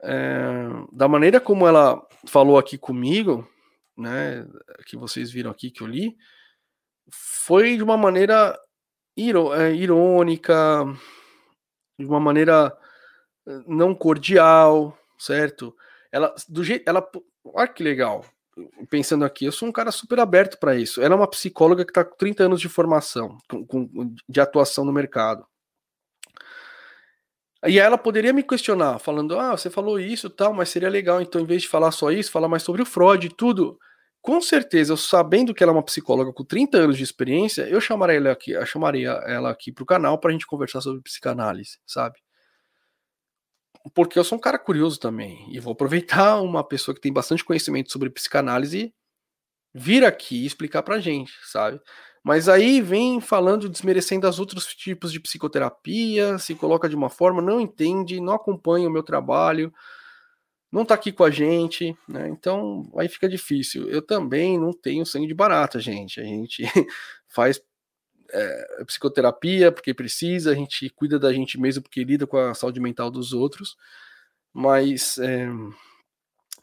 É, 0.00 0.68
da 0.92 1.08
maneira 1.08 1.40
como 1.40 1.66
ela 1.66 2.06
falou 2.26 2.58
aqui 2.58 2.78
comigo, 2.78 3.48
né, 3.98 4.46
que 4.86 4.96
vocês 4.96 5.30
viram 5.30 5.50
aqui 5.50 5.70
que 5.70 5.82
eu 5.82 5.86
li, 5.86 6.16
foi 7.10 7.76
de 7.76 7.82
uma 7.82 7.96
maneira 7.96 8.58
é, 9.16 9.72
irônica, 9.74 10.54
de 11.98 12.06
uma 12.06 12.20
maneira 12.20 12.76
eh, 13.46 13.62
não 13.66 13.94
cordial, 13.94 14.96
certo? 15.18 15.74
Ela 16.12 16.34
do 16.48 16.62
jeito, 16.62 16.88
ela, 16.88 17.06
olha 17.44 17.68
que 17.68 17.82
legal. 17.82 18.24
Pensando 18.90 19.24
aqui, 19.24 19.44
eu 19.44 19.52
sou 19.52 19.68
um 19.68 19.72
cara 19.72 19.92
super 19.92 20.18
aberto 20.20 20.58
para 20.58 20.76
isso. 20.76 21.00
Ela 21.00 21.14
é 21.14 21.16
uma 21.16 21.30
psicóloga 21.30 21.84
que 21.84 21.90
está 21.90 22.04
com 22.04 22.16
30 22.16 22.44
anos 22.44 22.60
de 22.60 22.68
formação, 22.68 23.38
com, 23.48 23.64
com, 23.66 24.14
de 24.28 24.40
atuação 24.40 24.84
no 24.84 24.92
mercado. 24.92 25.46
E 27.66 27.78
ela 27.78 27.98
poderia 27.98 28.32
me 28.32 28.42
questionar, 28.42 28.98
falando: 29.00 29.38
Ah, 29.38 29.56
você 29.56 29.70
falou 29.70 29.98
isso 29.98 30.30
tal, 30.30 30.54
mas 30.54 30.68
seria 30.68 30.88
legal, 30.88 31.20
então, 31.20 31.40
em 31.40 31.46
vez 31.46 31.62
de 31.62 31.68
falar 31.68 31.90
só 31.90 32.10
isso, 32.12 32.30
falar 32.30 32.48
mais 32.48 32.62
sobre 32.62 32.82
o 32.82 32.86
Freud 32.86 33.26
e 33.26 33.34
tudo 33.34 33.78
com 34.28 34.42
certeza, 34.42 34.92
eu 34.92 34.96
sabendo 34.98 35.54
que 35.54 35.62
ela 35.62 35.72
é 35.72 35.76
uma 35.76 35.82
psicóloga 35.82 36.34
com 36.34 36.44
30 36.44 36.76
anos 36.76 36.98
de 36.98 37.02
experiência, 37.02 37.62
eu 37.62 37.80
chamaria 37.80 38.18
ela 38.18 38.30
aqui, 38.32 38.50
eu 38.50 38.66
chamaria 38.66 39.08
ela 39.26 39.48
aqui 39.48 39.72
pro 39.72 39.86
canal 39.86 40.18
pra 40.18 40.30
gente 40.30 40.46
conversar 40.46 40.82
sobre 40.82 41.00
psicanálise, 41.00 41.78
sabe? 41.86 42.18
Porque 43.94 44.18
eu 44.18 44.24
sou 44.24 44.36
um 44.36 44.40
cara 44.40 44.58
curioso 44.58 45.00
também, 45.00 45.50
e 45.50 45.58
vou 45.58 45.72
aproveitar 45.72 46.36
uma 46.44 46.62
pessoa 46.62 46.94
que 46.94 47.00
tem 47.00 47.10
bastante 47.10 47.42
conhecimento 47.42 47.90
sobre 47.90 48.10
psicanálise 48.10 48.92
vir 49.74 50.04
aqui 50.04 50.44
explicar 50.44 50.82
pra 50.82 51.00
gente, 51.00 51.32
sabe? 51.50 51.80
Mas 52.22 52.50
aí 52.50 52.82
vem 52.82 53.22
falando, 53.22 53.66
desmerecendo 53.66 54.28
os 54.28 54.38
outros 54.38 54.66
tipos 54.66 55.10
de 55.10 55.20
psicoterapia, 55.20 56.36
se 56.36 56.54
coloca 56.54 56.86
de 56.86 56.94
uma 56.94 57.08
forma, 57.08 57.40
não 57.40 57.62
entende, 57.62 58.20
não 58.20 58.34
acompanha 58.34 58.90
o 58.90 58.92
meu 58.92 59.02
trabalho, 59.02 59.72
não 60.70 60.82
está 60.82 60.94
aqui 60.94 61.10
com 61.10 61.24
a 61.24 61.30
gente, 61.30 61.96
né? 62.06 62.28
Então 62.28 62.90
aí 62.96 63.08
fica 63.08 63.28
difícil. 63.28 63.88
Eu 63.88 64.02
também 64.02 64.58
não 64.58 64.72
tenho 64.72 65.06
sangue 65.06 65.26
de 65.26 65.34
barata, 65.34 65.80
gente. 65.80 66.20
A 66.20 66.24
gente 66.24 66.62
faz 67.26 67.60
é, 68.30 68.84
psicoterapia 68.84 69.72
porque 69.72 69.94
precisa, 69.94 70.50
a 70.52 70.54
gente 70.54 70.90
cuida 70.90 71.18
da 71.18 71.32
gente 71.32 71.58
mesmo 71.58 71.82
porque 71.82 72.04
lida 72.04 72.26
com 72.26 72.36
a 72.36 72.54
saúde 72.54 72.80
mental 72.80 73.10
dos 73.10 73.32
outros, 73.32 73.76
mas 74.52 75.18
é, 75.18 75.48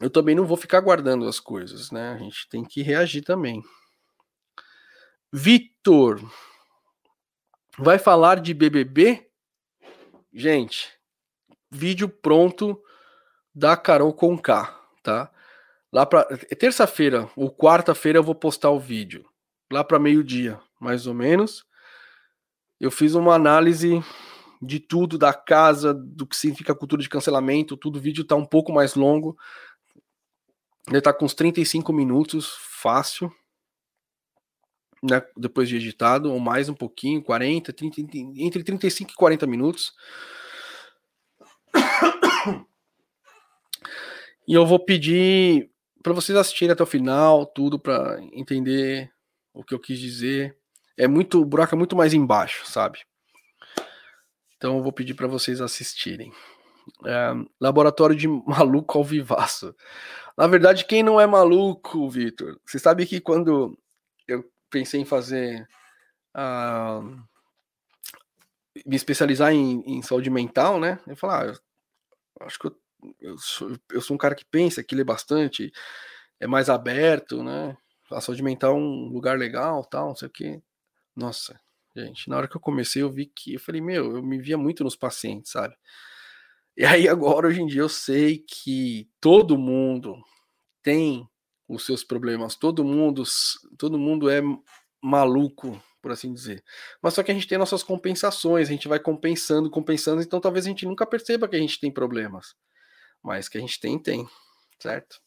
eu 0.00 0.10
também 0.10 0.34
não 0.34 0.46
vou 0.46 0.56
ficar 0.56 0.80
guardando 0.80 1.26
as 1.26 1.40
coisas, 1.40 1.90
né? 1.90 2.12
A 2.12 2.18
gente 2.18 2.48
tem 2.48 2.64
que 2.64 2.82
reagir 2.82 3.22
também. 3.22 3.62
Vitor, 5.32 6.20
vai 7.78 7.98
falar 7.98 8.40
de 8.40 8.54
BBB? 8.54 9.28
Gente, 10.32 10.92
vídeo 11.70 12.08
pronto 12.08 12.80
da 13.56 13.74
Carol 13.74 14.12
com 14.12 14.36
K, 14.36 14.78
tá? 15.02 15.32
Lá 15.90 16.04
para 16.04 16.24
terça-feira 16.58 17.30
ou 17.34 17.50
quarta-feira 17.50 18.18
eu 18.18 18.22
vou 18.22 18.34
postar 18.34 18.70
o 18.70 18.78
vídeo. 18.78 19.24
Lá 19.72 19.82
para 19.82 19.98
meio-dia, 19.98 20.60
mais 20.78 21.06
ou 21.06 21.14
menos. 21.14 21.64
Eu 22.78 22.90
fiz 22.90 23.14
uma 23.14 23.34
análise 23.34 24.04
de 24.60 24.78
tudo 24.78 25.16
da 25.16 25.32
casa, 25.32 25.94
do 25.94 26.26
que 26.26 26.36
significa 26.36 26.72
a 26.72 26.76
cultura 26.76 27.00
de 27.00 27.08
cancelamento, 27.08 27.78
tudo 27.78 27.96
o 27.98 28.00
vídeo 28.00 28.26
tá 28.26 28.36
um 28.36 28.44
pouco 28.44 28.72
mais 28.72 28.94
longo. 28.94 29.38
Ele 30.88 31.00
tá 31.00 31.12
com 31.14 31.24
uns 31.24 31.32
35 31.32 31.94
minutos, 31.94 32.54
fácil. 32.60 33.32
Né, 35.02 35.22
depois 35.36 35.68
de 35.68 35.76
editado, 35.76 36.30
ou 36.30 36.38
mais 36.40 36.68
um 36.68 36.74
pouquinho, 36.74 37.22
40, 37.22 37.72
30, 37.72 38.00
entre 38.36 38.62
35 38.62 39.12
e 39.12 39.14
40 39.14 39.46
minutos. 39.46 39.94
E 44.46 44.54
eu 44.54 44.64
vou 44.64 44.78
pedir 44.78 45.70
para 46.02 46.12
vocês 46.12 46.38
assistirem 46.38 46.72
até 46.72 46.82
o 46.82 46.86
final, 46.86 47.44
tudo 47.44 47.78
para 47.78 48.20
entender 48.32 49.10
o 49.52 49.64
que 49.64 49.74
eu 49.74 49.80
quis 49.80 49.98
dizer. 49.98 50.56
É 50.96 51.08
muito, 51.08 51.40
o 51.40 51.44
buraco 51.44 51.74
é 51.74 51.78
muito 51.78 51.96
mais 51.96 52.14
embaixo, 52.14 52.64
sabe? 52.66 53.00
Então 54.56 54.76
eu 54.76 54.82
vou 54.82 54.92
pedir 54.92 55.14
para 55.14 55.26
vocês 55.26 55.60
assistirem. 55.60 56.32
É, 57.04 57.32
laboratório 57.60 58.14
de 58.14 58.28
maluco 58.46 58.96
ao 58.96 59.04
vivaço. 59.04 59.74
Na 60.36 60.46
verdade, 60.46 60.84
quem 60.84 61.02
não 61.02 61.20
é 61.20 61.26
maluco, 61.26 62.08
Vitor? 62.08 62.60
Você 62.64 62.78
sabe 62.78 63.04
que 63.06 63.20
quando 63.20 63.76
eu 64.28 64.44
pensei 64.70 65.00
em 65.00 65.04
fazer 65.04 65.66
uh, 66.36 67.02
me 68.84 68.94
especializar 68.94 69.52
em, 69.52 69.82
em, 69.86 70.02
saúde 70.02 70.30
mental, 70.30 70.78
né? 70.78 71.00
Eu 71.06 71.16
falei, 71.16 71.50
ah, 71.50 72.44
acho 72.44 72.58
que 72.58 72.66
eu 72.66 72.76
eu 73.20 73.36
sou, 73.38 73.76
eu 73.90 74.00
sou 74.00 74.14
um 74.14 74.18
cara 74.18 74.34
que 74.34 74.44
pensa, 74.44 74.82
que 74.82 74.94
lê 74.94 75.04
bastante, 75.04 75.72
é 76.40 76.46
mais 76.46 76.68
aberto, 76.68 77.42
né? 77.42 77.76
A 78.10 78.20
saúde 78.20 78.42
mental 78.42 78.74
é 78.74 78.78
um 78.78 79.08
lugar 79.08 79.38
legal, 79.38 79.84
tal, 79.84 80.08
não 80.08 80.16
sei 80.16 80.28
o 80.28 80.30
quê. 80.30 80.62
Nossa, 81.14 81.60
gente, 81.96 82.28
na 82.28 82.36
hora 82.36 82.48
que 82.48 82.56
eu 82.56 82.60
comecei, 82.60 83.02
eu 83.02 83.10
vi 83.10 83.26
que 83.26 83.54
eu 83.54 83.60
falei, 83.60 83.80
meu, 83.80 84.16
eu 84.16 84.22
me 84.22 84.38
via 84.38 84.58
muito 84.58 84.84
nos 84.84 84.96
pacientes, 84.96 85.52
sabe? 85.52 85.74
E 86.76 86.84
aí 86.84 87.08
agora, 87.08 87.48
hoje 87.48 87.62
em 87.62 87.66
dia, 87.66 87.80
eu 87.80 87.88
sei 87.88 88.38
que 88.38 89.08
todo 89.20 89.58
mundo 89.58 90.16
tem 90.82 91.28
os 91.68 91.84
seus 91.84 92.04
problemas, 92.04 92.54
todo 92.54 92.84
mundo, 92.84 93.24
todo 93.76 93.98
mundo 93.98 94.30
é 94.30 94.40
maluco, 95.02 95.82
por 96.00 96.12
assim 96.12 96.32
dizer. 96.32 96.62
Mas 97.02 97.14
só 97.14 97.22
que 97.22 97.30
a 97.32 97.34
gente 97.34 97.48
tem 97.48 97.58
nossas 97.58 97.82
compensações, 97.82 98.68
a 98.68 98.72
gente 98.72 98.86
vai 98.86 99.00
compensando, 99.00 99.68
compensando, 99.70 100.22
então 100.22 100.40
talvez 100.40 100.64
a 100.64 100.68
gente 100.68 100.86
nunca 100.86 101.04
perceba 101.06 101.48
que 101.48 101.56
a 101.56 101.58
gente 101.58 101.80
tem 101.80 101.90
problemas. 101.90 102.54
Mas 103.26 103.48
que 103.48 103.58
a 103.58 103.60
gente 103.60 103.80
tem, 103.80 103.98
tem. 103.98 104.26
Certo? 104.80 105.20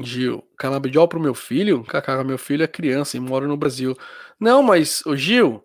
Gil, 0.00 0.42
canabidiol 0.56 1.08
pro 1.08 1.20
meu 1.20 1.34
filho? 1.34 1.84
Cacá, 1.84 2.22
meu 2.24 2.38
filho 2.38 2.62
é 2.62 2.68
criança 2.68 3.16
e 3.16 3.20
mora 3.20 3.46
no 3.46 3.56
Brasil. 3.56 3.96
Não, 4.38 4.62
mas, 4.62 5.04
o 5.04 5.16
Gil, 5.16 5.64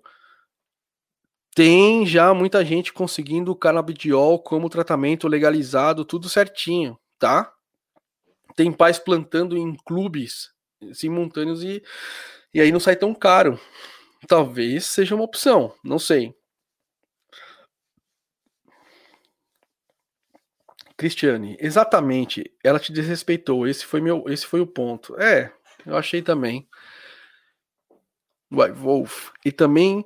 tem 1.56 2.06
já 2.06 2.34
muita 2.34 2.66
gente 2.66 2.92
conseguindo 2.92 3.52
o 3.52 3.56
canabidiol 3.56 4.40
como 4.42 4.70
tratamento 4.70 5.28
legalizado, 5.28 6.04
tudo 6.04 6.28
certinho, 6.28 7.00
tá? 7.18 7.54
tem 8.58 8.72
pais 8.72 8.98
plantando 8.98 9.56
em 9.56 9.76
clubes 9.86 10.50
simultâneos 10.92 11.64
e, 11.64 11.82
e 12.52 12.60
aí 12.60 12.72
não 12.72 12.80
sai 12.80 12.96
tão 12.96 13.14
caro. 13.14 13.60
Talvez 14.28 14.88
seja 14.88 15.14
uma 15.14 15.24
opção, 15.24 15.72
não 15.84 16.00
sei. 16.00 16.34
Cristiane, 20.98 21.56
exatamente. 21.60 22.52
Ela 22.64 22.80
te 22.80 22.92
desrespeitou. 22.92 23.68
Esse 23.68 23.86
foi 23.86 24.02
meu, 24.02 24.26
esse 24.28 24.46
foi 24.46 24.60
o 24.60 24.68
ponto. 24.68 25.16
É, 25.22 25.54
eu 25.86 25.96
achei 25.96 26.22
também. 26.22 26.68
Uai, 28.52 28.72
Wolf. 28.72 29.30
E 29.46 29.52
também 29.52 30.04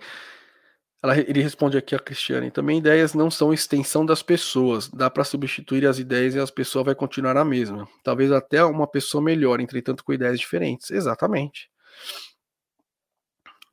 ela, 1.02 1.18
ele 1.18 1.42
responde 1.42 1.78
aqui 1.78 1.96
a 1.96 2.00
Cristiane. 2.00 2.52
Também 2.52 2.78
ideias 2.78 3.14
não 3.14 3.32
são 3.32 3.54
extensão 3.54 4.06
das 4.06 4.22
pessoas. 4.22 4.90
Dá 4.90 5.10
para 5.10 5.24
substituir 5.24 5.88
as 5.88 5.98
ideias 5.98 6.36
e 6.36 6.40
as 6.40 6.52
pessoas 6.52 6.86
vai 6.86 6.96
continuar 6.96 7.38
a 7.38 7.46
mesma. 7.46 7.88
Talvez 8.04 8.32
até 8.32 8.64
uma 8.64 8.86
pessoa 8.86 9.24
melhor, 9.24 9.60
entretanto 9.60 10.04
com 10.04 10.14
ideias 10.14 10.40
diferentes. 10.40 10.92
Exatamente. 10.92 11.72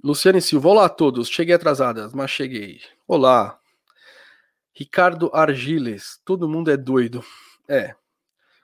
Luciane 0.02 0.40
Silva, 0.40 0.68
olá 0.68 0.84
a 0.86 0.88
todos. 0.88 1.28
Cheguei 1.28 1.54
atrasada, 1.54 2.08
mas 2.14 2.30
cheguei. 2.30 2.80
Olá. 3.06 3.58
Ricardo 4.78 5.28
Argiles, 5.34 6.20
todo 6.24 6.48
mundo 6.48 6.70
é 6.70 6.76
doido. 6.76 7.20
É. 7.68 7.96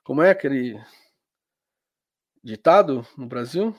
Como 0.05 0.23
é 0.23 0.31
aquele 0.31 0.81
ditado 2.41 3.05
no 3.19 3.27
Brasil? 3.27 3.75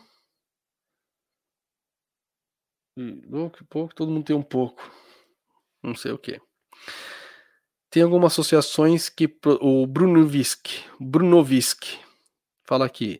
Louco, 2.98 3.64
pouco, 3.70 3.96
todo 3.96 4.12
mundo 4.12 4.26
tem 4.26 4.36
um 4.36 4.44
pouco. 4.44 4.84
Não 5.82 5.96
sei 5.96 6.12
o 6.12 6.18
que. 6.18 6.42
Tem 7.90 8.04
algumas 8.04 8.34
associações 8.34 9.08
que 9.08 9.34
o 9.62 9.88
Bruno 9.88 10.28
Visk, 10.28 10.68
Bruno 11.00 11.42
Visk, 11.42 11.86
fala 12.66 12.86
aqui 12.86 13.18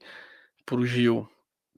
pro 0.66 0.86
Gil. 0.86 1.26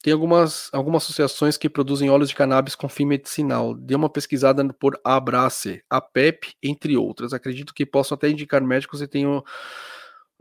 Tem 0.07 0.13
algumas, 0.13 0.69
algumas 0.71 1.03
associações 1.03 1.57
que 1.57 1.69
produzem 1.69 2.09
óleos 2.09 2.29
de 2.29 2.35
cannabis 2.35 2.75
com 2.75 2.87
fim 2.87 3.03
medicinal. 3.03 3.73
Dê 3.73 3.93
uma 3.93 4.09
pesquisada 4.09 4.63
por 4.71 4.97
Abrace, 5.03 5.83
a 5.89 5.99
PEP, 5.99 6.55
entre 6.63 6.95
outras. 6.95 7.33
Acredito 7.33 7.73
que 7.73 7.85
possam 7.85 8.15
até 8.15 8.29
indicar 8.29 8.63
médicos 8.63 9.01
e 9.01 9.07
tenham 9.09 9.43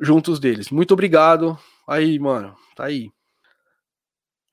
juntos 0.00 0.38
deles. 0.38 0.70
Muito 0.70 0.94
obrigado. 0.94 1.58
Aí, 1.84 2.16
mano, 2.16 2.54
tá 2.76 2.84
aí. 2.84 3.10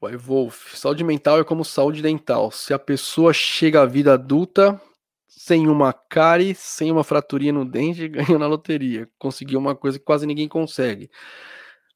Vai, 0.01 0.17
Wolf. 0.17 0.75
Saúde 0.75 1.03
mental 1.03 1.37
é 1.39 1.43
como 1.43 1.63
saúde 1.63 2.01
dental. 2.01 2.49
Se 2.49 2.73
a 2.73 2.79
pessoa 2.79 3.31
chega 3.31 3.83
à 3.83 3.85
vida 3.85 4.15
adulta 4.15 4.81
sem 5.27 5.67
uma 5.67 5.93
cárie, 5.93 6.55
sem 6.55 6.91
uma 6.91 7.03
fraturinha 7.03 7.53
no 7.53 7.65
dente, 7.65 8.07
ganha 8.09 8.39
na 8.39 8.47
loteria. 8.47 9.07
Conseguiu 9.19 9.59
uma 9.59 9.75
coisa 9.75 9.99
que 9.99 10.05
quase 10.05 10.25
ninguém 10.25 10.47
consegue. 10.47 11.07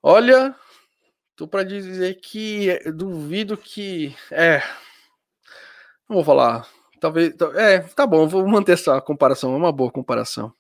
Olha, 0.04 0.56
Tô 1.38 1.48
para 1.48 1.62
dizer 1.62 2.16
que 2.16 2.80
duvido 2.92 3.56
que. 3.56 4.16
É. 4.32 4.60
Não 6.10 6.16
vou 6.16 6.24
falar. 6.24 6.68
Talvez. 7.00 7.32
É, 7.56 7.78
tá 7.80 8.08
bom, 8.08 8.28
vou 8.28 8.46
manter 8.48 8.72
essa 8.72 9.00
comparação. 9.00 9.54
É 9.54 9.58
uma 9.58 9.72
boa 9.72 9.92
comparação. 9.92 10.52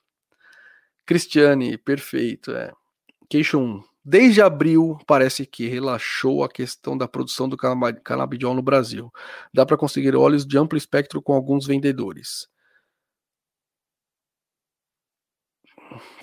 Cristiane, 1.03 1.79
perfeito. 1.79 2.51
É. 2.51 2.71
Queixo 3.27 3.57
1. 3.57 3.83
Desde 4.05 4.39
abril, 4.39 4.99
parece 5.07 5.47
que 5.47 5.67
relaxou 5.67 6.43
a 6.43 6.49
questão 6.49 6.95
da 6.95 7.07
produção 7.07 7.49
do 7.49 7.57
canabidiol 7.57 8.53
no 8.53 8.61
Brasil. 8.61 9.11
Dá 9.51 9.65
para 9.65 9.77
conseguir 9.77 10.15
óleos 10.15 10.45
de 10.45 10.59
amplo 10.59 10.77
espectro 10.77 11.23
com 11.23 11.33
alguns 11.33 11.65
vendedores. 11.65 12.47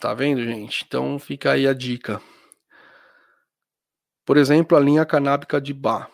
Tá 0.00 0.14
vendo, 0.14 0.44
gente? 0.44 0.84
Então 0.86 1.18
fica 1.18 1.52
aí 1.52 1.66
a 1.66 1.74
dica. 1.74 2.22
Por 4.25 4.37
exemplo, 4.37 4.77
a 4.77 4.81
linha 4.81 5.05
canábica 5.05 5.61
de 5.61 5.75
Bá, 5.75 6.09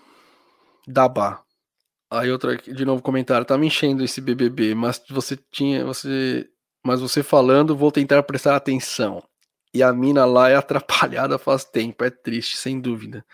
da 0.87 1.09
Bá. 1.09 1.43
Aí 2.11 2.31
outra, 2.31 2.57
de 2.57 2.85
novo 2.85 3.01
comentário, 3.01 3.47
tá 3.47 3.57
me 3.57 3.69
enchendo 3.69 4.03
esse 4.03 4.21
BBB, 4.21 4.75
mas 4.75 5.01
você 5.09 5.39
tinha, 5.51 5.85
você, 5.85 6.49
mas 6.85 7.01
você 7.01 7.23
falando, 7.23 7.77
vou 7.77 7.93
tentar 7.93 8.23
prestar 8.25 8.57
atenção. 8.57 9.23
E 9.73 9.83
a 9.83 9.93
mina 9.93 10.25
lá 10.25 10.51
é 10.51 10.57
atrapalhada 10.57 11.39
faz 11.39 11.65
tempo, 11.65 12.05
é 12.05 12.11
triste, 12.11 12.57
sem 12.57 12.81
dúvida. 12.81 13.25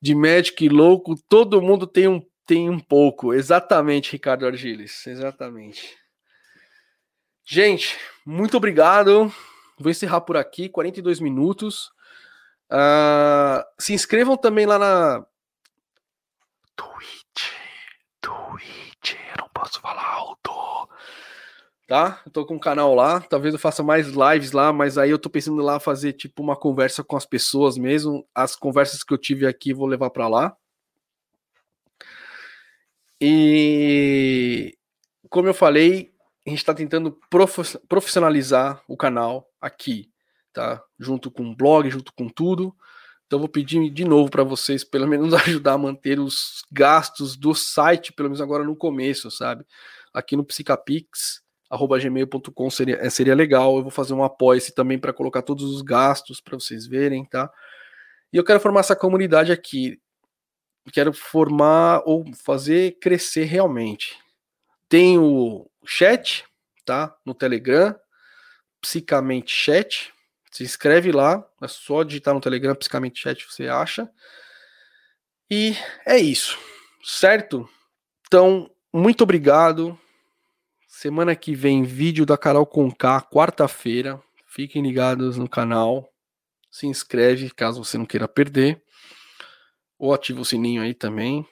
De 0.00 0.14
Magic 0.14 0.68
louco, 0.68 1.14
todo 1.28 1.60
mundo 1.60 1.86
tem 1.86 2.08
um, 2.08 2.22
tem 2.46 2.70
um 2.70 2.78
pouco. 2.80 3.34
Exatamente, 3.34 4.12
Ricardo 4.12 4.46
Argiles, 4.46 5.06
exatamente. 5.06 5.96
Gente, 7.44 7.98
muito 8.24 8.56
obrigado. 8.56 9.32
Vou 9.78 9.90
encerrar 9.90 10.22
por 10.22 10.36
aqui, 10.36 10.68
42 10.68 11.20
minutos. 11.20 11.90
Uh, 12.70 13.64
se 13.78 13.92
inscrevam 13.92 14.36
também 14.36 14.64
lá 14.64 14.78
na 14.78 15.26
Twitch. 16.76 17.52
Twitch, 18.20 19.14
eu 19.14 19.42
não 19.42 19.48
posso 19.52 19.80
falar 19.80 20.06
alto. 20.06 20.50
Tá? 21.88 22.22
Eu 22.24 22.30
tô 22.30 22.46
com 22.46 22.54
um 22.54 22.60
canal 22.60 22.94
lá. 22.94 23.20
Talvez 23.20 23.52
eu 23.52 23.58
faça 23.58 23.82
mais 23.82 24.06
lives 24.06 24.52
lá, 24.52 24.72
mas 24.72 24.96
aí 24.96 25.10
eu 25.10 25.18
tô 25.18 25.28
pensando 25.28 25.60
lá 25.60 25.80
fazer 25.80 26.12
tipo 26.12 26.40
uma 26.40 26.54
conversa 26.54 27.02
com 27.02 27.16
as 27.16 27.26
pessoas 27.26 27.76
mesmo. 27.76 28.24
As 28.32 28.54
conversas 28.54 29.02
que 29.02 29.12
eu 29.12 29.18
tive 29.18 29.46
aqui 29.46 29.74
vou 29.74 29.88
levar 29.88 30.10
para 30.10 30.28
lá. 30.28 30.56
E 33.20 34.78
como 35.28 35.48
eu 35.48 35.54
falei, 35.54 36.14
a 36.46 36.50
gente 36.50 36.60
está 36.60 36.72
tentando 36.72 37.18
profissionalizar 37.88 38.82
o 38.86 38.96
canal 38.96 39.48
aqui 39.60 40.10
tá? 40.52 40.82
Junto 40.98 41.30
com 41.30 41.50
o 41.50 41.56
blog, 41.56 41.88
junto 41.90 42.12
com 42.12 42.28
tudo. 42.28 42.74
Então 43.26 43.38
vou 43.38 43.48
pedir 43.48 43.88
de 43.90 44.04
novo 44.04 44.28
para 44.28 44.42
vocês, 44.42 44.82
pelo 44.82 45.06
menos 45.06 45.32
ajudar 45.34 45.74
a 45.74 45.78
manter 45.78 46.18
os 46.18 46.64
gastos 46.72 47.36
do 47.36 47.54
site, 47.54 48.12
pelo 48.12 48.28
menos 48.28 48.40
agora 48.40 48.64
no 48.64 48.74
começo, 48.74 49.30
sabe? 49.30 49.64
Aqui 50.12 50.34
no 50.34 50.44
Psicapix, 50.44 51.40
gmail.com 51.70 52.70
seria, 52.70 52.96
é, 52.96 53.08
seria 53.08 53.34
legal. 53.34 53.76
Eu 53.76 53.82
vou 53.82 53.90
fazer 53.90 54.14
um 54.14 54.24
apoio 54.24 54.60
também 54.74 54.98
para 54.98 55.12
colocar 55.12 55.42
todos 55.42 55.64
os 55.64 55.82
gastos 55.82 56.40
para 56.40 56.58
vocês 56.58 56.86
verem, 56.86 57.24
tá? 57.24 57.48
E 58.32 58.36
eu 58.36 58.44
quero 58.44 58.58
formar 58.58 58.80
essa 58.80 58.96
comunidade 58.96 59.52
aqui. 59.52 60.00
Quero 60.92 61.12
formar 61.12 62.02
ou 62.04 62.24
fazer 62.34 62.98
crescer 63.00 63.44
realmente. 63.44 64.18
Tem 64.88 65.18
o 65.18 65.70
chat, 65.84 66.44
tá? 66.84 67.16
No 67.24 67.32
Telegram, 67.32 67.94
Psicamente 68.80 69.54
Chat 69.54 70.12
se 70.50 70.64
inscreve 70.64 71.12
lá, 71.12 71.46
é 71.62 71.68
só 71.68 72.02
digitar 72.02 72.34
no 72.34 72.40
Telegram, 72.40 72.74
Psicamente 72.74 73.20
Chat, 73.20 73.46
você 73.48 73.68
acha. 73.68 74.10
E 75.48 75.76
é 76.04 76.18
isso, 76.18 76.58
certo? 77.04 77.68
Então, 78.26 78.70
muito 78.92 79.22
obrigado. 79.22 79.98
Semana 80.88 81.36
que 81.36 81.54
vem, 81.54 81.84
vídeo 81.84 82.26
da 82.26 82.36
Carol 82.36 82.66
Conká, 82.66 83.20
quarta-feira. 83.20 84.20
Fiquem 84.46 84.82
ligados 84.82 85.36
no 85.36 85.48
canal. 85.48 86.12
Se 86.70 86.86
inscreve 86.86 87.50
caso 87.50 87.82
você 87.82 87.96
não 87.96 88.04
queira 88.04 88.26
perder. 88.26 88.82
Ou 89.98 90.12
ativa 90.12 90.40
o 90.40 90.44
sininho 90.44 90.82
aí 90.82 90.94
também. 90.94 91.46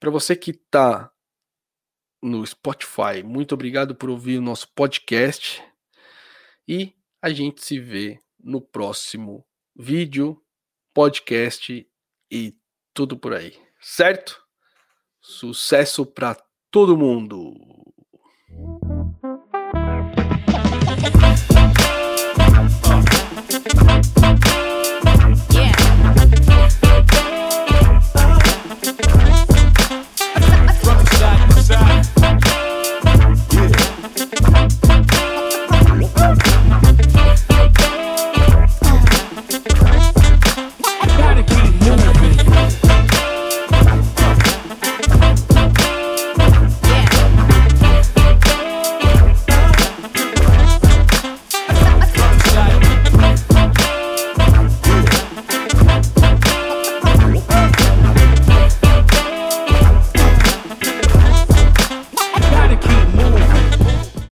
Para 0.00 0.10
você 0.10 0.34
que 0.34 0.50
está 0.50 1.10
no 2.22 2.46
Spotify, 2.46 3.22
muito 3.22 3.52
obrigado 3.52 3.94
por 3.94 4.08
ouvir 4.08 4.38
o 4.38 4.42
nosso 4.42 4.68
podcast. 4.74 5.62
E 6.66 6.94
a 7.24 7.32
gente 7.32 7.64
se 7.64 7.80
vê 7.80 8.18
no 8.38 8.60
próximo 8.60 9.46
vídeo, 9.74 10.38
podcast 10.92 11.88
e 12.30 12.54
tudo 12.92 13.16
por 13.16 13.32
aí, 13.32 13.56
certo? 13.80 14.44
Sucesso 15.22 16.04
para 16.04 16.36
todo 16.70 16.98
mundo! 16.98 17.54